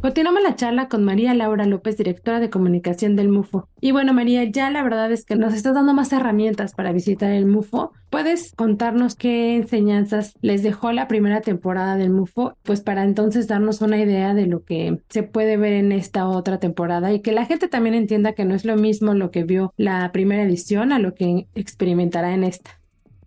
Continuamos 0.06 0.44
la 0.44 0.56
charla 0.56 0.88
con 0.88 1.04
María 1.04 1.34
Laura 1.34 1.66
López, 1.66 1.98
directora 1.98 2.40
de 2.40 2.52
comunicación 2.52 3.16
del 3.16 3.30
MUFO. 3.30 3.68
Y 3.82 3.92
bueno, 3.92 4.14
María, 4.14 4.44
ya 4.44 4.70
la 4.70 4.84
verdad 4.84 5.12
es 5.12 5.26
que 5.26 5.36
nos 5.36 5.56
estás 5.56 5.74
dando 5.74 5.96
más 5.96 6.14
herramientas 6.14 6.76
para 6.76 6.92
visitar 6.92 7.32
el 7.32 7.48
MUFO. 7.48 7.92
¿Puedes 8.12 8.52
contarnos 8.56 9.16
qué 9.16 9.56
enseñanzas 9.56 10.36
les 10.42 10.62
dejó 10.62 10.92
la 10.92 11.08
primera 11.08 11.42
temporada 11.42 11.98
del 11.98 12.12
MUFO? 12.12 12.56
Pues 12.62 12.82
para 12.82 13.04
entonces 13.04 13.48
darnos 13.48 13.82
una 13.82 13.98
idea 13.98 14.36
de 14.36 14.46
lo 14.46 14.64
que 14.64 15.00
se 15.10 15.24
puede 15.24 15.58
ver 15.58 15.74
en 15.74 15.92
esta 15.92 16.28
otra 16.28 16.60
temporada 16.60 17.12
y 17.12 17.22
que 17.22 17.32
la 17.32 17.48
gente 17.48 17.68
también 17.68 17.96
entienda 17.96 18.34
que 18.34 18.46
no 18.46 18.54
es 18.54 18.64
lo 18.64 18.76
mismo 18.76 19.16
lo 19.16 19.32
que 19.32 19.44
vio 19.44 19.74
la 19.76 20.12
primera 20.12 20.44
edición 20.44 20.92
a 20.92 21.00
lo 21.00 21.16
que 21.16 21.48
experimentará 21.56 22.36
en 22.36 22.44
esta 22.44 22.80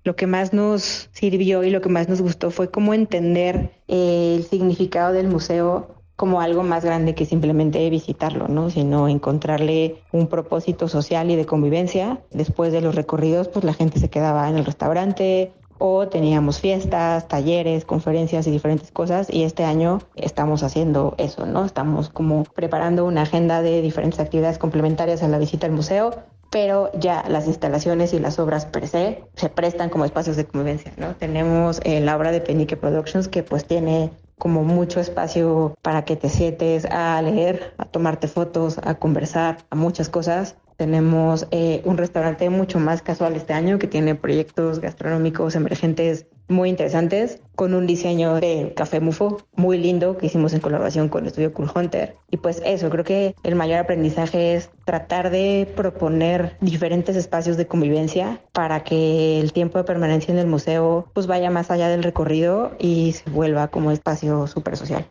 lo 0.05 0.15
que 0.17 0.29
más 0.29 0.55
nos 0.55 1.11
sirvió 1.13 1.65
y 1.65 1.71
lo 1.71 1.83
que 1.83 1.91
más 1.91 2.09
nos 2.09 2.23
gustó 2.23 2.51
fue 2.51 2.71
cómo 2.71 2.95
entender 2.95 3.73
eh, 3.89 4.37
el 4.39 4.45
significado 4.45 5.13
del 5.13 5.27
museo 5.27 5.98
como 6.19 6.41
algo 6.41 6.65
más 6.65 6.85
grande 6.85 7.15
que 7.15 7.25
simplemente 7.25 7.89
visitarlo, 7.91 8.49
¿no? 8.49 8.71
Sino 8.71 9.07
encontrarle 9.07 10.03
un 10.11 10.27
propósito 10.27 10.89
social 10.89 11.31
y 11.31 11.37
de 11.37 11.47
convivencia. 11.47 12.19
Después 12.33 12.73
de 12.73 12.81
los 12.81 12.97
recorridos, 12.97 13.47
pues 13.47 13.65
la 13.65 13.73
gente 13.73 14.01
se 14.01 14.11
quedaba 14.11 14.49
en 14.49 14.59
el 14.59 14.65
restaurante 14.65 15.53
o 15.79 16.09
teníamos 16.09 16.59
fiestas, 16.59 17.29
talleres, 17.29 17.85
conferencias 17.85 18.49
y 18.49 18.51
diferentes 18.51 18.91
cosas 18.91 19.33
y 19.33 19.45
este 19.45 19.63
año 19.63 20.01
estamos 20.17 20.65
haciendo 20.65 21.15
eso, 21.19 21.47
¿no? 21.47 21.65
Estamos 21.65 22.09
como 22.09 22.43
preparando 22.43 23.05
una 23.05 23.23
agenda 23.23 23.63
de 23.63 23.81
diferentes 23.81 24.19
actividades 24.19 24.59
complementarias 24.59 25.23
a 25.23 25.29
la 25.29 25.39
visita 25.39 25.69
al 25.69 25.73
museo, 25.73 26.11
pero 26.51 26.91
ya 26.99 27.25
las 27.29 27.47
instalaciones 27.47 28.13
y 28.13 28.19
las 28.19 28.41
obras 28.41 28.67
per 28.67 28.89
se 28.89 29.23
se 29.37 29.51
prestan 29.51 29.89
como 29.89 30.05
espacios 30.05 30.35
de 30.35 30.47
convivencia, 30.47 30.93
¿no? 30.97 31.15
Tenemos 31.15 31.81
eh, 31.85 32.01
la 32.01 32.17
obra 32.17 32.33
de 32.33 32.41
Penique 32.41 32.77
Productions 32.77 33.29
que 33.29 33.45
pues 33.45 33.65
tiene 33.67 34.11
como 34.39 34.65
mucho 34.65 35.01
espacio 35.01 35.75
para 35.83 36.05
que 36.05 36.17
te 36.17 36.29
sientes 36.29 36.85
a 36.87 37.21
leer, 37.23 37.75
a 37.79 37.85
tomarte 37.85 38.29
fotos, 38.29 38.79
a 38.83 38.95
conversar, 38.95 39.59
a 39.71 39.77
muchas 39.77 40.09
cosas. 40.09 40.57
Tenemos 40.77 41.49
eh, 41.51 41.83
un 41.85 41.97
restaurante 41.97 42.49
mucho 42.51 42.79
más 42.79 43.03
casual 43.03 43.35
este 43.35 43.53
año 43.53 43.79
que 43.79 43.89
tiene 43.89 44.15
proyectos 44.15 44.81
gastronómicos 44.81 45.57
emergentes 45.57 46.27
muy 46.49 46.71
interesantes 46.71 47.41
con 47.55 47.75
un 47.75 47.87
diseño 47.87 48.37
de 48.37 48.73
café 48.77 49.01
mufo 49.01 49.43
muy 49.55 49.79
lindo 49.79 50.17
que 50.17 50.27
hicimos 50.27 50.53
en 50.55 50.61
colaboración 50.61 51.09
con 51.09 51.23
el 51.23 51.29
estudio 51.29 51.53
Cool 51.53 51.71
Hunter. 51.75 52.17
Y 52.31 52.39
pues 52.39 52.63
eso, 52.65 52.91
creo 52.91 53.05
que 53.05 53.35
el 53.43 53.55
mayor 53.55 53.79
aprendizaje 53.79 54.55
es 54.55 54.71
tratar 54.85 55.31
de 55.31 55.69
proponer 55.77 56.57
diferentes 56.61 57.17
espacios 57.17 57.57
de 57.57 57.67
convivencia 57.67 58.41
para 58.53 58.85
que 58.85 59.41
el 59.41 59.53
tiempo 59.53 59.79
de 59.79 59.85
permanencia 59.85 60.33
en 60.33 60.39
el 60.39 60.47
museo 60.47 61.09
pues 61.13 61.27
vaya 61.27 61.51
más 61.51 61.71
allá 61.71 61.89
del 61.89 62.03
recorrido 62.03 62.73
y 62.79 63.13
se 63.13 63.29
vuelva 63.31 63.69
como 63.69 63.91
espacio 63.91 64.47
súper 64.47 64.77
social. 64.77 65.07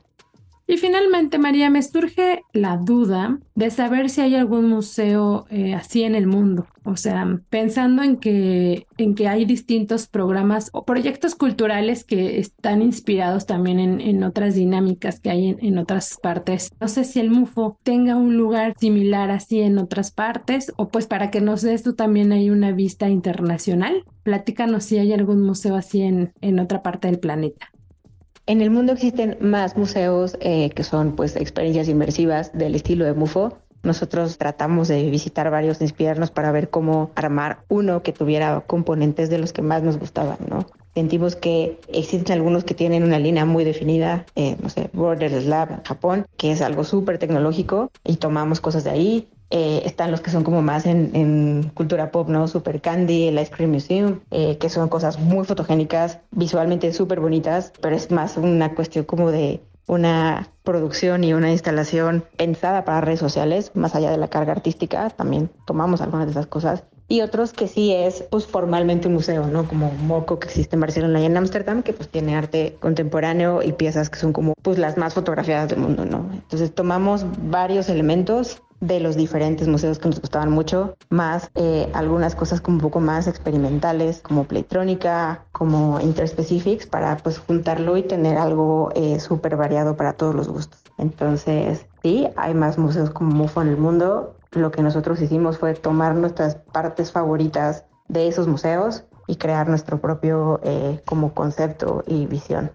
Y 0.70 0.76
finalmente, 0.76 1.38
María, 1.38 1.70
me 1.70 1.82
surge 1.82 2.42
la 2.52 2.76
duda 2.76 3.40
de 3.56 3.70
saber 3.70 4.10
si 4.10 4.20
hay 4.20 4.36
algún 4.36 4.68
museo 4.68 5.46
eh, 5.50 5.74
así 5.74 6.04
en 6.04 6.14
el 6.14 6.28
mundo. 6.28 6.68
O 6.84 6.98
sea, 6.98 7.40
pensando 7.50 8.04
en 8.04 8.18
que, 8.18 8.86
en 8.98 9.16
que 9.16 9.30
hay 9.30 9.46
distintos 9.46 10.08
programas 10.08 10.70
o 10.74 10.84
proyectos 10.84 11.36
culturales 11.36 12.04
que 12.04 12.40
están 12.40 12.82
inspirados 12.82 13.46
también 13.46 13.80
en, 13.80 14.02
en 14.02 14.24
otras 14.24 14.56
dinámicas 14.56 15.22
que 15.22 15.30
hay 15.30 15.48
en, 15.48 15.58
en, 15.66 15.78
otras 15.78 16.18
partes. 16.22 16.70
No 16.82 16.90
sé 16.90 17.06
si 17.06 17.22
el 17.22 17.30
MUFO 17.30 17.80
tenga 17.84 18.18
un 18.18 18.36
lugar 18.36 18.74
similar 18.78 19.32
así 19.32 19.62
en 19.62 19.78
otras 19.78 20.12
partes 20.12 20.74
o 20.76 20.90
pues 20.90 21.08
para 21.08 21.32
que 21.32 21.40
nos 21.40 21.62
des 21.62 21.82
tú 21.82 21.94
también 21.94 22.34
hay 22.34 22.50
una 22.50 22.74
vista 22.74 23.08
internacional. 23.10 24.04
Platícanos 24.24 24.84
si 24.84 24.98
hay 24.98 25.14
algún 25.14 25.42
museo 25.42 25.78
así 25.78 26.02
en, 26.02 26.34
en 26.42 26.60
otra 26.60 26.84
parte 26.84 27.08
del 27.08 27.20
planeta. 27.20 27.70
En 28.48 28.62
el 28.62 28.72
mundo 28.72 28.94
existen 28.94 29.38
más 29.42 29.76
museos 29.76 30.38
eh, 30.40 30.70
que 30.70 30.86
son 30.86 31.18
pues 31.18 31.36
experiencias 31.36 31.90
inmersivas 31.90 32.58
del 32.58 32.76
estilo 32.76 33.04
de 33.04 33.14
MUFO. 33.14 33.58
Nosotros 33.84 34.38
tratamos 34.38 34.88
de 34.88 35.10
visitar 35.10 35.52
varios, 35.52 35.82
inspirarnos 35.82 36.32
para 36.32 36.54
ver 36.54 36.70
cómo 36.70 37.12
armar 37.16 37.60
uno 37.68 38.04
que 38.04 38.14
tuviera 38.14 38.62
componentes 38.62 39.30
de 39.30 39.38
los 39.38 39.52
que 39.52 39.62
más 39.62 39.84
nos 39.84 40.00
gustaban, 40.00 40.38
¿no? 40.50 40.66
Sentimos 40.96 41.36
que 41.36 41.78
existen 41.90 42.38
algunos 42.38 42.64
que 42.64 42.74
tienen 42.74 43.04
una 43.04 43.20
línea 43.20 43.44
muy 43.44 43.66
definida, 43.66 44.26
eh, 44.36 44.56
no 44.64 44.70
sé, 44.70 44.90
Borders 44.94 45.46
Lab 45.46 45.86
Japón, 45.86 46.26
que 46.38 46.52
es 46.52 46.62
algo 46.62 46.86
súper 46.86 47.18
tecnológico 47.18 47.92
y 48.06 48.16
tomamos 48.16 48.62
cosas 48.62 48.86
de 48.86 48.92
ahí. 48.92 49.28
Eh, 49.50 49.84
están 49.86 50.12
los 50.12 50.20
que 50.22 50.30
son 50.30 50.44
como 50.44 50.62
más 50.62 50.86
en, 50.86 51.16
en, 51.16 51.72
cultura 51.74 52.12
pop, 52.12 52.28
¿no? 52.28 52.48
Super 52.48 52.82
Candy, 52.82 53.30
el 53.30 53.40
Ice 53.40 53.52
Cream 53.52 53.72
Museum, 53.72 54.20
eh, 54.32 54.58
que 54.58 54.70
son 54.70 54.90
cosas 54.90 55.20
muy 55.20 55.46
fotogénicas, 55.46 56.20
visualmente 56.32 56.92
súper 56.92 57.22
bonitas, 57.22 57.72
pero 57.82 57.96
es 57.96 58.12
más 58.12 58.36
una 58.36 58.76
cuestión 58.76 59.06
como 59.06 59.32
de 59.32 59.62
una 59.88 60.50
producción 60.64 61.24
y 61.24 61.34
una 61.34 61.50
instalación 61.50 62.26
pensada 62.36 62.84
para 62.84 63.02
redes 63.02 63.22
sociales, 63.22 63.72
más 63.74 63.96
allá 63.96 64.12
de 64.12 64.18
la 64.18 64.28
carga 64.28 64.52
artística, 64.52 65.10
también 65.10 65.50
tomamos 65.66 66.02
algunas 66.02 66.28
de 66.28 66.32
esas 66.32 66.48
cosas. 66.48 66.84
Y 67.10 67.22
otros 67.22 67.54
que 67.54 67.70
sí 67.70 67.94
es 67.94 68.26
pues 68.30 68.46
formalmente 68.46 69.08
un 69.08 69.14
museo, 69.14 69.48
¿no? 69.48 69.66
Como 69.66 69.92
Moco 69.92 70.40
que 70.40 70.48
existe 70.48 70.76
en 70.76 70.82
Barcelona 70.82 71.22
y 71.22 71.26
en 71.26 71.38
Ámsterdam, 71.38 71.82
que 71.82 71.94
pues 71.94 72.10
tiene 72.10 72.36
arte 72.36 72.76
contemporáneo 72.82 73.64
y 73.64 73.72
piezas 73.72 74.10
que 74.10 74.20
son 74.20 74.34
como 74.34 74.54
pues 74.62 74.78
las 74.78 74.98
más 74.98 75.14
fotografiadas 75.14 75.70
del 75.70 75.80
mundo, 75.80 76.06
¿no? 76.06 76.30
Entonces 76.34 76.76
tomamos 76.76 77.26
varios 77.44 77.88
elementos 77.88 78.62
de 78.80 79.00
los 79.00 79.16
diferentes 79.16 79.68
museos 79.68 79.98
que 79.98 80.10
nos 80.10 80.22
gustaban 80.22 80.52
mucho, 80.52 80.96
más 81.10 81.50
eh, 81.56 81.90
algunas 81.94 82.36
cosas 82.36 82.62
como 82.62 82.78
un 82.78 82.82
poco 82.82 83.00
más 83.00 83.28
experimentales, 83.28 84.20
como 84.22 84.44
Playtrónica, 84.44 85.46
como 85.52 86.00
Interspecifics, 86.00 86.86
para 86.86 87.18
pues 87.18 87.40
juntarlo 87.40 87.98
y 87.98 88.04
tener 88.04 88.38
algo 88.38 88.92
eh, 88.96 89.20
súper 89.20 89.56
variado 89.56 89.98
para 89.98 90.14
todos 90.14 90.36
los 90.36 90.48
gustos. 90.48 90.80
Entonces, 90.98 91.88
sí, 92.04 92.28
hay 92.36 92.54
más 92.54 92.78
museos 92.78 93.10
como 93.10 93.32
MUFO 93.32 93.62
en 93.62 93.70
el 93.70 93.78
mundo. 93.78 94.38
Lo 94.52 94.72
que 94.72 94.82
nosotros 94.82 95.22
hicimos 95.22 95.58
fue 95.58 95.74
tomar 95.74 96.16
nuestras 96.16 96.56
partes 96.56 97.12
favoritas 97.12 97.86
de 98.08 98.28
esos 98.28 98.48
museos 98.48 99.06
y 99.28 99.36
crear 99.36 99.68
nuestro 99.68 100.00
propio 100.00 100.60
eh, 100.64 101.02
como 101.06 101.34
concepto 101.34 102.04
y 102.08 102.26
visión. 102.28 102.72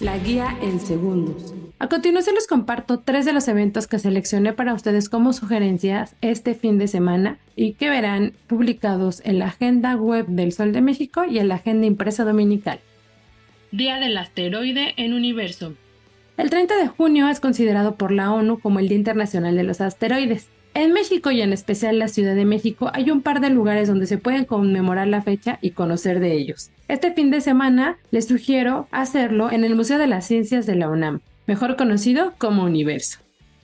La 0.00 0.18
guía 0.18 0.58
en 0.60 0.80
segundos. 0.80 1.54
A 1.82 1.88
continuación 1.88 2.34
les 2.34 2.46
comparto 2.46 2.98
tres 2.98 3.24
de 3.24 3.32
los 3.32 3.48
eventos 3.48 3.86
que 3.86 3.98
seleccioné 3.98 4.52
para 4.52 4.74
ustedes 4.74 5.08
como 5.08 5.32
sugerencias 5.32 6.14
este 6.20 6.54
fin 6.54 6.76
de 6.76 6.88
semana 6.88 7.38
y 7.56 7.72
que 7.72 7.88
verán 7.88 8.34
publicados 8.48 9.22
en 9.24 9.38
la 9.38 9.46
agenda 9.46 9.96
web 9.96 10.26
del 10.26 10.52
Sol 10.52 10.72
de 10.72 10.82
México 10.82 11.24
y 11.24 11.38
en 11.38 11.48
la 11.48 11.54
agenda 11.54 11.86
impresa 11.86 12.24
dominical. 12.24 12.80
Día 13.72 13.98
del 13.98 14.18
Asteroide 14.18 14.92
en 14.98 15.14
Universo. 15.14 15.72
El 16.36 16.50
30 16.50 16.76
de 16.76 16.88
junio 16.88 17.30
es 17.30 17.40
considerado 17.40 17.94
por 17.94 18.12
la 18.12 18.30
ONU 18.30 18.60
como 18.60 18.78
el 18.78 18.88
Día 18.88 18.98
Internacional 18.98 19.56
de 19.56 19.62
los 19.62 19.80
Asteroides. 19.80 20.48
En 20.74 20.92
México 20.92 21.30
y 21.30 21.40
en 21.40 21.54
especial 21.54 21.98
la 21.98 22.08
Ciudad 22.08 22.34
de 22.34 22.44
México 22.44 22.90
hay 22.92 23.10
un 23.10 23.22
par 23.22 23.40
de 23.40 23.48
lugares 23.48 23.88
donde 23.88 24.06
se 24.06 24.18
pueden 24.18 24.44
conmemorar 24.44 25.08
la 25.08 25.22
fecha 25.22 25.58
y 25.62 25.70
conocer 25.70 26.20
de 26.20 26.34
ellos. 26.34 26.70
Este 26.88 27.10
fin 27.14 27.30
de 27.30 27.40
semana 27.40 27.96
les 28.10 28.28
sugiero 28.28 28.86
hacerlo 28.90 29.50
en 29.50 29.64
el 29.64 29.76
Museo 29.76 29.96
de 29.96 30.08
las 30.08 30.26
Ciencias 30.26 30.66
de 30.66 30.76
la 30.76 30.90
UNAM, 30.90 31.22
mejor 31.50 31.74
conocido 31.74 32.34
como 32.38 32.62
Universo. 32.62 33.18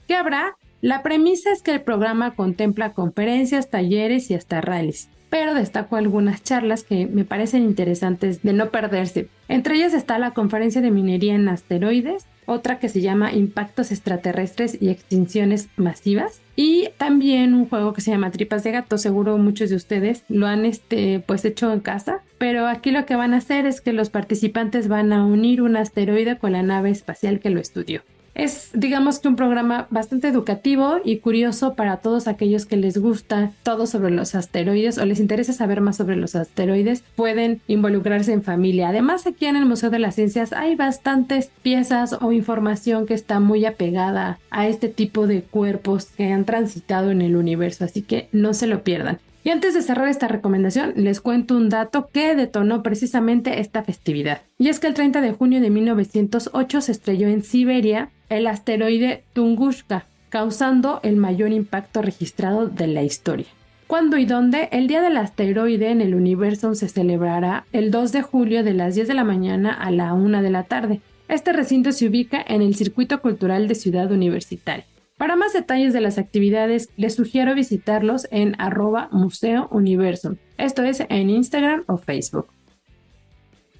¿Qué 0.09 0.15
habrá? 0.15 0.57
La 0.81 1.03
premisa 1.03 1.53
es 1.53 1.61
que 1.61 1.71
el 1.71 1.79
programa 1.79 2.35
contempla 2.35 2.91
conferencias, 2.91 3.69
talleres 3.69 4.29
y 4.29 4.33
hasta 4.33 4.59
rallies 4.59 5.09
pero 5.29 5.53
destaco 5.53 5.95
algunas 5.97 6.41
charlas 6.41 6.83
que 6.83 7.05
me 7.05 7.25
parecen 7.25 7.63
interesantes 7.63 8.43
de 8.43 8.53
no 8.53 8.69
perderse. 8.69 9.27
Entre 9.49 9.75
ellas 9.75 9.93
está 9.93 10.19
la 10.19 10.31
conferencia 10.31 10.81
de 10.81 10.89
minería 10.89 11.35
en 11.35 11.49
asteroides, 11.49 12.25
otra 12.47 12.79
que 12.79 12.89
se 12.89 13.01
llama 13.01 13.33
Impactos 13.33 13.91
extraterrestres 13.91 14.81
y 14.81 14.89
extinciones 14.89 15.67
masivas, 15.75 16.41
y 16.55 16.89
también 16.97 17.53
un 17.53 17.69
juego 17.69 17.93
que 17.93 18.01
se 18.01 18.09
llama 18.09 18.31
Tripas 18.31 18.63
de 18.63 18.71
Gato. 18.71 18.97
Seguro 18.97 19.37
muchos 19.37 19.69
de 19.69 19.75
ustedes 19.75 20.23
lo 20.27 20.47
han 20.47 20.65
este, 20.65 21.19
pues 21.19 21.45
hecho 21.45 21.71
en 21.71 21.81
casa, 21.81 22.21
pero 22.39 22.65
aquí 22.65 22.89
lo 22.89 23.05
que 23.05 23.15
van 23.15 23.35
a 23.35 23.37
hacer 23.37 23.67
es 23.67 23.79
que 23.79 23.93
los 23.93 24.09
participantes 24.09 24.87
van 24.87 25.13
a 25.13 25.23
unir 25.23 25.61
un 25.61 25.77
asteroide 25.77 26.39
con 26.39 26.53
la 26.53 26.63
nave 26.63 26.89
espacial 26.89 27.39
que 27.39 27.51
lo 27.51 27.59
estudió. 27.59 28.01
Es, 28.37 28.69
digamos 28.75 29.17
que 29.17 29.27
un 29.27 29.35
programa 29.35 29.87
bastante 29.89 30.27
educativo 30.27 30.97
y 31.03 31.17
curioso 31.17 31.73
para 31.73 31.97
todos 31.97 32.27
aquellos 32.27 32.67
que 32.67 32.77
les 32.77 32.99
gusta 32.99 33.51
todo 33.63 33.87
sobre 33.87 34.11
los 34.11 34.35
asteroides 34.35 34.99
o 34.99 35.05
les 35.05 35.19
interesa 35.19 35.53
saber 35.53 35.81
más 35.81 35.97
sobre 35.97 36.15
los 36.15 36.35
asteroides, 36.35 37.03
pueden 37.15 37.61
involucrarse 37.67 38.33
en 38.33 38.43
familia. 38.43 38.89
Además, 38.89 39.25
aquí 39.25 39.47
en 39.47 39.55
el 39.55 39.65
Museo 39.65 39.89
de 39.89 39.97
las 39.97 40.13
Ciencias 40.13 40.53
hay 40.53 40.75
bastantes 40.75 41.49
piezas 41.63 42.15
o 42.21 42.31
información 42.31 43.07
que 43.07 43.15
está 43.15 43.39
muy 43.39 43.65
apegada 43.65 44.37
a 44.51 44.67
este 44.67 44.87
tipo 44.87 45.25
de 45.25 45.41
cuerpos 45.41 46.05
que 46.15 46.31
han 46.31 46.45
transitado 46.45 47.09
en 47.09 47.23
el 47.23 47.37
universo, 47.37 47.85
así 47.85 48.03
que 48.03 48.29
no 48.31 48.53
se 48.53 48.67
lo 48.67 48.83
pierdan. 48.83 49.17
Y 49.47 49.49
antes 49.49 49.73
de 49.73 49.81
cerrar 49.81 50.09
esta 50.09 50.27
recomendación, 50.27 50.91
les 50.97 51.21
cuento 51.21 51.55
un 51.55 51.69
dato 51.69 52.09
que 52.11 52.35
detonó 52.35 52.83
precisamente 52.83 53.61
esta 53.61 53.81
festividad. 53.81 54.41
Y 54.59 54.67
es 54.67 54.81
que 54.81 54.87
el 54.87 54.93
30 54.93 55.21
de 55.21 55.31
junio 55.31 55.61
de 55.61 55.69
1908 55.69 56.81
se 56.81 56.91
estrelló 56.91 57.29
en 57.29 57.43
Siberia 57.43 58.09
el 58.27 58.45
asteroide 58.45 59.23
Tunguska, 59.31 60.05
causando 60.27 60.99
el 61.01 61.15
mayor 61.15 61.53
impacto 61.53 62.01
registrado 62.01 62.67
de 62.67 62.87
la 62.87 63.03
historia. 63.03 63.45
¿Cuándo 63.87 64.17
y 64.17 64.25
dónde? 64.25 64.67
El 64.73 64.87
Día 64.87 65.01
del 65.01 65.15
Asteroide 65.15 65.91
en 65.91 66.01
el 66.01 66.13
universo 66.13 66.75
se 66.75 66.89
celebrará 66.89 67.65
el 67.71 67.89
2 67.89 68.11
de 68.11 68.23
julio 68.23 68.65
de 68.65 68.73
las 68.73 68.95
10 68.95 69.07
de 69.07 69.13
la 69.13 69.23
mañana 69.23 69.71
a 69.71 69.91
la 69.91 70.13
1 70.13 70.41
de 70.41 70.49
la 70.49 70.63
tarde. 70.63 70.99
Este 71.29 71.53
recinto 71.53 71.93
se 71.93 72.05
ubica 72.05 72.43
en 72.45 72.61
el 72.61 72.75
Circuito 72.75 73.21
Cultural 73.21 73.69
de 73.69 73.75
Ciudad 73.75 74.11
Universitaria. 74.11 74.83
Para 75.17 75.35
más 75.35 75.51
detalles 75.51 75.93
de 75.93 76.01
las 76.01 76.19
actividades, 76.19 76.89
les 76.95 77.15
sugiero 77.15 77.55
visitarlos 77.55 78.27
en 78.29 78.55
arroba 78.59 79.09
Museo 79.11 79.67
Universo, 79.71 80.37
esto 80.57 80.83
es 80.83 81.03
en 81.09 81.31
Instagram 81.31 81.83
o 81.87 81.97
Facebook. 81.97 82.47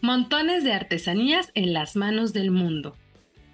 Montones 0.02 0.64
de 0.64 0.74
artesanías 0.74 1.52
en 1.54 1.74
las 1.74 1.96
manos 1.96 2.34
del 2.34 2.50
mundo. 2.50 2.96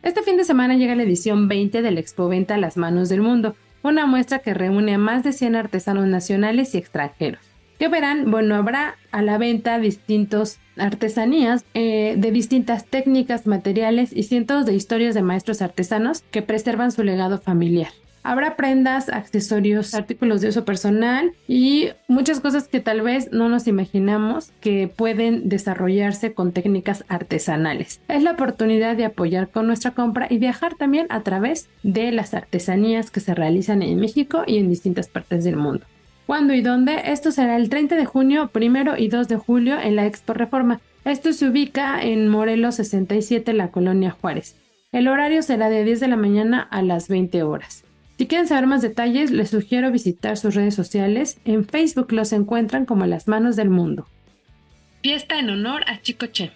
Este 0.02 0.24
fin 0.24 0.38
de 0.38 0.46
semana 0.46 0.76
llega 0.76 0.96
la 0.96 1.04
edición 1.04 1.50
20 1.50 1.82
del 1.82 1.98
Expo 1.98 2.30
Venta 2.30 2.58
Las 2.58 2.78
Manos 2.78 3.10
del 3.10 3.22
Mundo, 3.22 3.56
una 3.82 4.06
muestra 4.06 4.39
que 4.39 4.54
reúne 4.54 4.96
a 4.96 4.98
más 4.98 5.24
de 5.24 5.34
100 5.34 5.56
artesanos 5.56 6.08
nacionales 6.08 6.76
y 6.76 6.78
extranjeros. 6.78 7.53
¿Qué 7.80 7.88
verán? 7.88 8.32
Bueno, 8.32 8.56
habrá 8.56 8.96
a 9.12 9.22
la 9.22 9.38
venta 9.38 9.80
distintos 9.80 10.60
artesanías 10.78 11.66
eh, 11.74 12.16
de 12.18 12.32
distintas 12.32 12.86
técnicas, 12.86 13.48
materiales 13.48 14.12
y 14.16 14.24
cientos 14.24 14.66
de 14.66 14.74
historias 14.74 15.14
de 15.16 15.22
maestros 15.22 15.62
artesanos 15.62 16.24
que 16.32 16.42
preservan 16.42 16.92
su 16.92 17.04
legado 17.04 17.40
familiar. 17.40 17.92
Habrá 18.26 18.56
prendas, 18.56 19.10
accesorios, 19.10 19.94
artículos 19.94 20.40
de 20.40 20.48
uso 20.48 20.64
personal 20.64 21.34
y 21.46 21.90
muchas 22.08 22.40
cosas 22.40 22.70
que 22.70 22.80
tal 22.80 23.02
vez 23.02 23.34
no 23.34 23.50
nos 23.50 23.68
imaginamos 23.68 24.54
que 24.62 24.88
pueden 24.88 25.50
desarrollarse 25.50 26.34
con 26.34 26.54
técnicas 26.54 27.04
artesanales. 27.10 28.00
Es 28.08 28.24
la 28.24 28.32
oportunidad 28.32 28.96
de 28.96 29.04
apoyar 29.04 29.50
con 29.50 29.68
nuestra 29.68 29.92
compra 29.92 30.28
y 30.30 30.38
viajar 30.38 30.76
también 30.76 31.08
a 31.10 31.22
través 31.22 31.68
de 31.84 32.14
las 32.14 32.34
artesanías 32.34 33.12
que 33.12 33.20
se 33.20 33.36
realizan 33.36 33.82
en 33.82 34.00
México 34.00 34.44
y 34.48 34.58
en 34.58 34.70
distintas 34.70 35.10
partes 35.10 35.44
del 35.44 35.58
mundo. 35.58 35.86
¿Cuándo 36.26 36.54
y 36.54 36.62
dónde? 36.62 37.02
Esto 37.06 37.32
será 37.32 37.58
el 37.58 37.70
30 37.70 37.96
de 37.96 38.06
junio, 38.06 38.50
1 38.54 38.98
y 38.98 39.08
2 39.10 39.28
de 39.28 39.36
julio 39.36 39.80
en 39.80 39.96
la 39.96 40.06
Expo 40.06 40.34
Reforma. 40.34 40.80
Esto 41.04 41.34
se 41.34 41.50
ubica 41.50 42.02
en 42.02 42.30
Morelos 42.30 42.76
67, 42.76 43.52
la 43.52 43.72
colonia 43.72 44.12
Juárez. 44.12 44.56
El 44.94 45.10
horario 45.10 45.42
será 45.42 45.70
de 45.70 45.84
10 45.84 46.00
de 46.00 46.08
la 46.08 46.16
mañana 46.16 46.62
a 46.62 46.82
las 46.82 47.10
20 47.10 47.44
horas. 47.44 47.84
Si 48.18 48.28
quieren 48.28 48.48
saber 48.48 48.68
más 48.68 48.82
detalles, 48.82 49.32
les 49.32 49.50
sugiero 49.50 49.92
visitar 49.92 50.38
sus 50.38 50.56
redes 50.56 50.76
sociales. 50.76 51.40
En 51.44 51.66
Facebook 51.66 52.14
los 52.14 52.32
encuentran 52.32 52.86
como 52.86 53.06
Las 53.06 53.28
Manos 53.28 53.56
del 53.56 53.70
Mundo. 53.70 54.08
Fiesta 55.02 55.40
en 55.40 55.50
honor 55.50 55.84
a 55.88 56.00
Chicoche. 56.02 56.52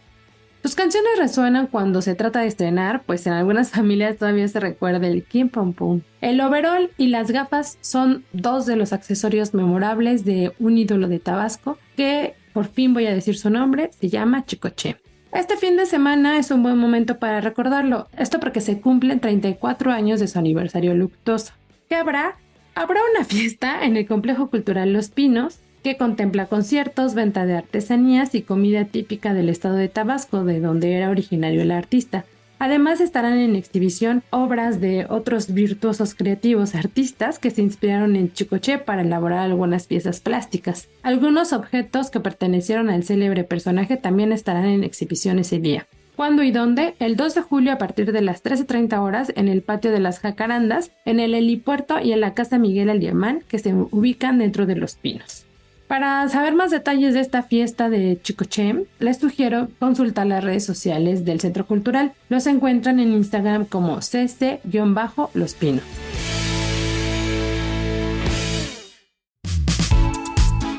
Sus 0.64 0.76
canciones 0.76 1.12
resuenan 1.18 1.68
cuando 1.68 2.02
se 2.02 2.16
trata 2.16 2.42
de 2.42 2.48
estrenar, 2.48 3.04
pues 3.06 3.26
en 3.28 3.34
algunas 3.34 3.70
familias 3.72 4.18
todavía 4.18 4.48
se 4.48 4.60
recuerda 4.60 5.08
el 5.08 5.24
Kim 5.24 5.50
Pom 5.50 5.74
Pum. 5.74 6.02
El 6.22 6.42
overall 6.42 6.92
y 6.98 7.08
las 7.08 7.32
gafas 7.32 7.78
son 7.82 8.26
dos 8.34 8.66
de 8.66 8.76
los 8.76 8.94
accesorios 8.94 9.54
memorables 9.54 10.26
de 10.26 10.54
un 10.60 10.78
ídolo 10.78 11.08
de 11.08 11.20
Tabasco 11.20 11.78
que, 11.96 12.36
por 12.54 12.68
fin 12.68 12.94
voy 12.94 13.06
a 13.06 13.14
decir 13.14 13.38
su 13.38 13.50
nombre, 13.50 13.92
se 14.00 14.10
llama 14.10 14.46
Chicoche. 14.46 14.98
Este 15.32 15.58
fin 15.58 15.78
de 15.78 15.86
semana 15.86 16.40
es 16.40 16.52
un 16.52 16.64
buen 16.64 16.78
momento 16.78 17.20
para 17.20 17.42
recordarlo, 17.42 18.08
esto 18.18 18.40
porque 18.40 18.62
se 18.62 18.82
cumplen 18.82 19.20
34 19.20 19.92
años 19.92 20.20
de 20.20 20.28
su 20.28 20.40
aniversario 20.40 20.96
luctuoso. 20.96 21.54
¿Qué 21.90 21.96
habrá? 21.96 22.38
Habrá 22.76 23.02
una 23.14 23.26
fiesta 23.26 23.84
en 23.86 23.98
el 23.98 24.08
Complejo 24.08 24.50
Cultural 24.50 24.94
Los 24.94 25.10
Pinos 25.10 25.60
que 25.88 25.96
contempla 25.96 26.48
conciertos, 26.48 27.14
venta 27.14 27.46
de 27.46 27.56
artesanías 27.56 28.36
y 28.36 28.42
comida 28.42 28.84
típica 28.84 29.34
del 29.34 29.48
estado 29.48 29.76
de 29.76 29.88
Tabasco, 29.88 30.44
de 30.44 30.60
donde 30.60 30.92
era 30.92 31.10
originario 31.10 31.62
el 31.62 31.72
artista. 31.72 32.26
Además 32.60 33.00
estarán 33.00 33.38
en 33.38 33.56
exhibición 33.56 34.22
obras 34.30 34.82
de 34.82 35.06
otros 35.08 35.54
virtuosos 35.54 36.14
creativos 36.14 36.76
artistas 36.76 37.40
que 37.40 37.52
se 37.52 37.62
inspiraron 37.62 38.18
en 38.18 38.34
Chicoche 38.34 38.80
para 38.80 39.04
elaborar 39.04 39.40
algunas 39.40 39.88
piezas 39.88 40.20
plásticas. 40.20 40.90
Algunos 41.04 41.54
objetos 41.54 42.10
que 42.10 42.20
pertenecieron 42.20 42.90
al 42.90 43.06
célebre 43.06 43.46
personaje 43.46 43.96
también 43.96 44.34
estarán 44.34 44.66
en 44.66 44.84
exhibición 44.84 45.40
ese 45.40 45.60
día. 45.60 45.88
¿Cuándo 46.18 46.44
y 46.44 46.52
dónde? 46.52 46.96
El 47.00 47.16
2 47.16 47.34
de 47.34 47.42
julio 47.44 47.72
a 47.72 47.78
partir 47.78 48.12
de 48.12 48.22
las 48.22 48.44
13.30 48.44 49.00
horas 49.02 49.32
en 49.38 49.48
el 49.48 49.62
patio 49.62 49.92
de 49.92 50.02
las 50.02 50.20
Jacarandas, 50.20 50.92
en 51.06 51.22
el 51.22 51.34
helipuerto 51.34 51.98
y 52.02 52.12
en 52.12 52.20
la 52.20 52.34
Casa 52.34 52.58
Miguel 52.58 52.90
Alemán 52.90 53.42
que 53.48 53.58
se 53.58 53.74
ubican 53.74 54.40
dentro 54.40 54.66
de 54.66 54.76
Los 54.76 54.96
Pinos. 54.96 55.47
Para 55.88 56.28
saber 56.28 56.54
más 56.54 56.72
detalles 56.72 57.14
de 57.14 57.22
esta 57.22 57.44
fiesta 57.44 57.90
de 57.90 58.20
Chicoche, 58.22 58.86
les 59.00 59.20
sugiero 59.20 59.70
consultar 59.80 60.28
las 60.28 60.44
redes 60.44 60.66
sociales 60.66 61.24
del 61.24 61.40
Centro 61.40 61.66
Cultural. 61.66 62.12
Los 62.28 62.46
encuentran 62.46 63.00
en 63.00 63.14
Instagram 63.14 63.66
como 63.66 64.02
cc-los 64.02 65.54
pinos. 65.54 65.84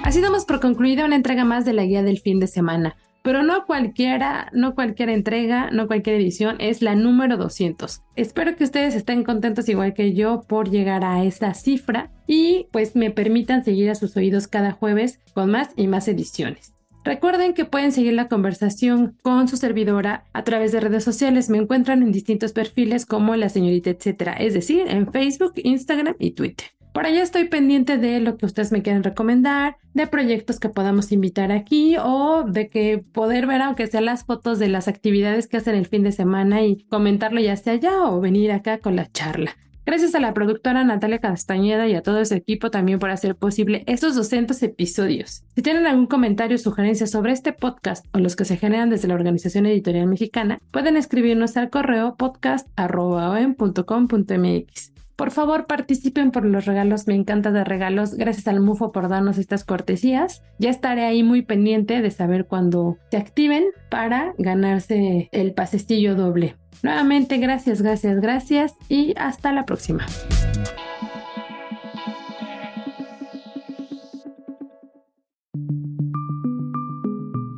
Así 0.05 0.21
damos 0.21 0.45
por 0.45 0.61
concluida 0.61 1.07
una 1.07 1.17
entrega 1.17 1.45
más 1.45 1.65
de 1.65 1.73
la 1.73 1.85
guía 1.85 2.03
del 2.03 2.21
fin 2.21 2.39
de 2.39 2.47
semana 2.47 2.97
pero 3.29 3.43
no 3.43 3.67
cualquiera, 3.67 4.49
no 4.55 4.75
cualquier 4.75 5.11
entrega, 5.11 5.69
no 5.71 5.87
cualquier 5.87 6.17
edición, 6.17 6.57
es 6.61 6.81
la 6.81 6.95
número 6.95 7.37
200. 7.37 8.01
Espero 8.17 8.57
que 8.57 8.65
ustedes 8.65 8.95
estén 8.95 9.23
contentos 9.23 9.69
igual 9.69 9.93
que 9.93 10.15
yo 10.15 10.47
por 10.49 10.71
llegar 10.71 11.05
a 11.05 11.23
esta 11.23 11.53
cifra 11.53 12.11
y 12.27 12.69
pues 12.73 12.97
me 12.97 13.11
permitan 13.11 13.67
seguir 13.67 13.91
a 13.91 13.97
sus 13.97 14.17
oídos 14.17 14.49
cada 14.49 14.73
jueves 14.73 15.21
con 15.35 15.51
más 15.51 15.69
y 15.77 15.89
más 15.89 16.09
ediciones. 16.09 16.73
Recuerden 17.05 17.53
que 17.53 17.67
pueden 17.67 17.93
seguir 17.93 18.15
la 18.15 18.29
conversación 18.29 19.19
con 19.21 19.47
su 19.47 19.59
servidora 19.59 20.25
a 20.33 20.43
través 20.45 20.73
de 20.73 20.81
redes 20.81 21.05
sociales. 21.05 21.51
Me 21.51 21.59
encuentran 21.59 22.03
en 22.03 22.13
distintos 22.13 22.55
perfiles 22.55 23.05
como 23.05 23.37
la 23.37 23.51
señorita 23.51 23.91
etcétera, 23.91 24.33
es 24.33 24.55
decir, 24.55 24.87
en 24.89 25.13
Facebook, 25.13 25.53
Instagram 25.57 26.15
y 26.19 26.31
Twitter. 26.31 26.78
Por 26.99 27.07
allá 27.07 27.23
estoy 27.23 27.45
pendiente 27.45 27.97
de 27.97 28.19
lo 28.19 28.37
que 28.37 28.45
ustedes 28.45 28.73
me 28.73 28.83
quieren 28.83 29.05
recomendar, 29.05 29.77
de 29.95 30.09
proyectos 30.09 30.59
que 30.59 30.69
podamos 30.69 31.13
invitar 31.13 31.53
aquí 31.53 31.97
o 31.97 32.43
de 32.43 32.71
que 32.71 32.99
poder 32.99 33.47
ver 33.47 33.63
aunque 33.63 33.87
sea 33.87 34.01
las 34.01 34.25
fotos 34.25 34.59
de 34.59 34.67
las 34.67 34.89
actividades 34.89 35.47
que 35.47 35.59
hacen 35.59 35.77
el 35.77 35.87
fin 35.87 36.03
de 36.03 36.11
semana 36.11 36.63
y 36.63 36.83
comentarlo 36.89 37.41
ya 37.41 37.57
sea 37.57 37.75
allá 37.75 38.03
o 38.03 38.21
venir 38.21 38.51
acá 38.51 38.79
con 38.79 38.97
la 38.97 39.07
charla. 39.13 39.57
Gracias 39.87 40.17
a 40.17 40.21
la 40.21 40.35
productora 40.35 40.83
Natalia 40.83 41.21
Castañeda 41.21 41.87
y 41.87 41.95
a 41.95 42.03
todo 42.03 42.25
su 42.25 42.35
equipo 42.35 42.73
también 42.73 42.99
por 42.99 43.11
hacer 43.11 43.37
posible 43.37 43.85
estos 43.87 44.17
200 44.17 44.61
episodios. 44.65 45.45
Si 45.55 45.63
tienen 45.63 45.87
algún 45.87 46.09
comentario 46.09 46.57
o 46.57 46.59
sugerencia 46.59 47.07
sobre 47.07 47.31
este 47.31 47.53
podcast 47.53 48.05
o 48.13 48.19
los 48.19 48.35
que 48.35 48.45
se 48.45 48.57
generan 48.57 48.91
desde 48.91 49.07
la 49.07 49.15
Organización 49.15 49.67
Editorial 49.67 50.09
Mexicana, 50.09 50.59
pueden 50.73 50.97
escribirnos 50.97 51.57
al 51.57 51.71
correo 51.71 52.17
podcast.com.mx. 52.17 54.98
Por 55.19 55.33
favor, 55.33 55.67
participen 55.67 56.31
por 56.31 56.45
los 56.45 56.65
regalos. 56.65 57.09
Me 57.09 57.17
encanta 57.17 57.51
dar 57.51 57.69
regalos. 57.69 58.15
Gracias 58.15 58.47
al 58.47 58.61
MUFO 58.61 58.93
por 58.93 59.09
darnos 59.09 59.37
estas 59.37 59.65
cortesías. 59.65 60.45
Ya 60.61 60.71
estaré 60.71 61.05
ahí 61.05 61.25
muy 61.25 61.43
pendiente 61.43 62.01
de 62.01 62.13
saber 62.13 62.47
cuándo 62.47 62.99
se 63.11 63.17
activen 63.17 63.65
para 63.91 64.33
ganarse 64.39 65.29
el 65.33 65.55
pasestillo 65.55 66.15
doble. 66.15 66.55
Nuevamente, 66.85 67.39
gracias, 67.39 67.83
gracias, 67.83 68.21
gracias 68.21 68.77
y 68.89 69.13
hasta 69.17 69.51
la 69.51 69.65
próxima. 69.65 70.07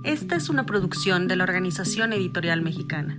Esta 0.03 0.37
es 0.37 0.49
una 0.49 0.65
producción 0.65 1.29
de 1.29 1.37
la 1.37 1.45
Organización 1.45 2.15
Editorial 2.15 2.63
Mexicana. 2.63 3.19